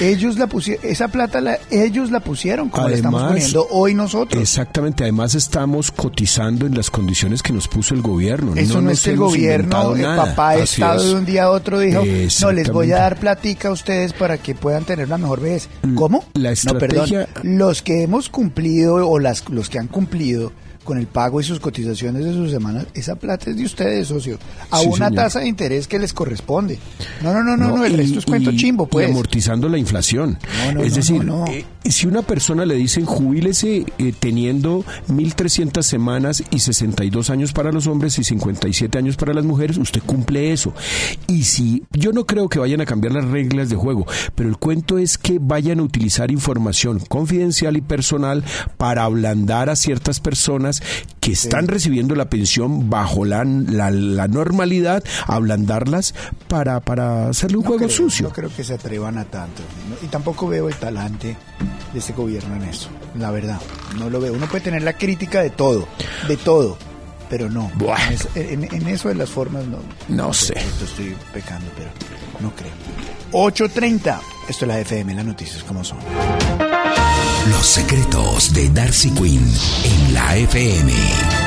Ellos 0.01 0.37
la 0.39 0.47
pusieron, 0.47 0.83
esa 0.89 1.07
plata 1.09 1.39
la, 1.39 1.59
ellos 1.69 2.09
la 2.09 2.19
pusieron, 2.19 2.69
como 2.69 2.89
la 2.89 2.95
estamos 2.95 3.21
Además, 3.21 3.33
poniendo 3.51 3.67
hoy 3.69 3.93
nosotros. 3.93 4.41
Exactamente, 4.41 5.03
además 5.03 5.35
estamos 5.35 5.91
cotizando 5.91 6.65
en 6.65 6.75
las 6.75 6.89
condiciones 6.89 7.43
que 7.43 7.53
nos 7.53 7.67
puso 7.67 7.93
el 7.93 8.01
gobierno. 8.01 8.53
Eso 8.55 8.75
no, 8.75 8.81
nos 8.89 8.93
es 8.93 9.03
que 9.03 9.09
el 9.11 9.17
gobierno, 9.17 9.95
el 9.95 10.01
nada. 10.01 10.25
papá 10.25 10.55
de 10.55 10.63
Así 10.63 10.81
Estado 10.81 11.01
es. 11.03 11.09
de 11.09 11.15
un 11.15 11.25
día 11.25 11.43
a 11.43 11.49
otro 11.51 11.79
dijo, 11.79 12.03
no, 12.41 12.51
les 12.51 12.71
voy 12.71 12.91
a 12.91 12.97
dar 12.97 13.19
platica 13.19 13.67
a 13.67 13.71
ustedes 13.71 14.13
para 14.13 14.37
que 14.39 14.55
puedan 14.55 14.83
tener 14.83 15.05
una 15.05 15.19
mejor 15.19 15.41
vejez. 15.41 15.69
¿Cómo? 15.95 16.25
la 16.33 16.53
No, 16.65 16.79
perdón. 16.79 17.05
estrategia- 17.05 17.27
Los 17.43 17.81
que 17.83 18.01
hemos 18.03 18.29
cumplido 18.29 18.95
o 19.07 19.19
las, 19.19 19.47
los 19.49 19.69
que 19.69 19.77
han 19.77 19.87
cumplido 19.87 20.51
con 20.87 20.97
el 20.97 21.05
pago 21.07 21.41
y 21.41 21.43
sus 21.43 21.59
cotizaciones 21.59 22.23
de 22.23 22.31
sus 22.33 22.49
semanas, 22.49 22.87
esa 22.93 23.15
plata 23.17 23.49
es 23.49 23.57
de 23.57 23.65
ustedes, 23.65 24.07
socio, 24.07 24.39
a 24.71 24.79
Sí, 24.79 24.87
una 24.87 25.09
señor. 25.09 25.13
tasa 25.23 25.39
de 25.41 25.47
interés 25.49 25.85
que 25.87 25.99
les 25.99 26.13
corresponde. 26.13 26.79
No, 27.21 27.33
no, 27.33 27.43
no, 27.43 27.57
no, 27.57 27.75
no, 27.77 27.83
el 27.85 27.93
y- 27.93 27.97
resto 27.97 28.19
es 28.19 28.25
cuento 28.25 28.51
y- 28.51 28.55
chimbo, 28.57 28.85
y 28.85 28.87
pues. 28.87 29.09
amortizando 29.09 29.67
la 29.67 29.77
inflación. 29.77 30.39
No, 30.65 30.71
no, 30.71 30.81
es 30.83 30.91
no, 30.91 30.95
decir, 30.95 31.25
no, 31.25 31.45
no. 31.45 31.47
eh, 31.51 31.65
si 31.89 32.07
una 32.07 32.21
persona 32.21 32.65
le 32.65 32.75
dicen 32.75 33.05
jubílese 33.05 33.85
eh, 33.97 34.13
teniendo 34.17 34.85
1.300 35.09 35.81
semanas 35.83 36.43
y 36.51 36.59
62 36.59 37.29
años 37.29 37.51
para 37.51 37.71
los 37.71 37.85
hombres 37.87 38.17
y 38.19 38.23
57 38.23 38.97
años 38.97 39.17
para 39.17 39.33
las 39.33 39.43
mujeres, 39.43 39.77
usted 39.77 40.01
cumple 40.05 40.53
eso. 40.53 40.73
Y 41.27 41.43
si 41.43 41.83
yo 41.91 42.13
no 42.13 42.25
creo 42.25 42.47
que 42.47 42.59
vayan 42.59 42.79
a 42.81 42.85
cambiar 42.85 43.13
las 43.13 43.25
reglas 43.25 43.69
de 43.69 43.75
juego, 43.75 44.05
pero 44.35 44.47
el 44.47 44.57
cuento 44.57 44.97
es 44.97 45.17
que 45.17 45.37
vayan 45.41 45.79
a 45.79 45.83
utilizar 45.83 46.31
información 46.31 46.99
confidencial 47.09 47.75
y 47.75 47.81
personal 47.81 48.43
para 48.77 49.03
ablandar 49.03 49.69
a 49.69 49.75
ciertas 49.75 50.19
personas 50.21 50.76
personas 50.79 51.07
que 51.19 51.31
están 51.33 51.67
recibiendo 51.67 52.15
la 52.15 52.29
pensión 52.29 52.89
bajo 52.89 53.25
la, 53.25 53.43
la, 53.43 53.91
la 53.91 54.27
normalidad, 54.27 55.03
ablandarlas 55.25 56.13
para, 56.47 56.79
para 56.79 57.29
hacerle 57.29 57.57
un 57.57 57.63
No 57.63 57.69
juego 57.69 57.85
creo, 57.85 57.97
sucio. 57.97 58.27
No 58.27 58.33
creo 58.33 58.49
que 58.55 58.63
se 58.63 58.73
atrevan 58.75 59.17
a 59.17 59.25
tanto. 59.25 59.61
¿no? 59.89 59.95
Y 60.05 60.09
tampoco 60.09 60.47
veo 60.47 60.69
el 60.69 60.75
talante 60.75 61.35
de 61.93 61.99
este 61.99 62.13
gobierno 62.13 62.55
en 62.55 62.63
eso. 62.63 62.89
La 63.17 63.31
verdad, 63.31 63.59
no 63.97 64.09
lo 64.09 64.21
veo. 64.21 64.33
Uno 64.33 64.47
puede 64.47 64.63
tener 64.63 64.83
la 64.83 64.93
crítica 64.93 65.41
de 65.41 65.49
todo, 65.49 65.87
de 66.27 66.37
todo, 66.37 66.77
pero 67.29 67.49
no. 67.49 67.69
Buah. 67.75 67.97
En, 68.07 68.13
es- 68.13 68.27
en- 68.35 68.63
en 68.73 68.87
eso 68.87 69.09
de 69.09 69.15
las 69.15 69.29
formas 69.29 69.65
no. 69.65 69.79
No 70.07 70.33
sé. 70.33 70.53
Esto 70.57 70.85
estoy 70.85 71.15
pecando, 71.33 71.69
pero 71.75 71.89
no 72.39 72.53
creo. 72.55 72.71
8.30. 73.31 74.19
Esto 74.47 74.63
es 74.65 74.67
la 74.69 74.79
FM, 74.79 75.13
las 75.13 75.25
noticias 75.25 75.61
como 75.63 75.83
son. 75.83 75.97
Los 77.57 77.65
secretos 77.65 78.53
de 78.53 78.69
Darcy 78.69 79.09
Quinn 79.09 79.51
en 79.83 80.13
la 80.13 80.37
FM. 80.37 81.46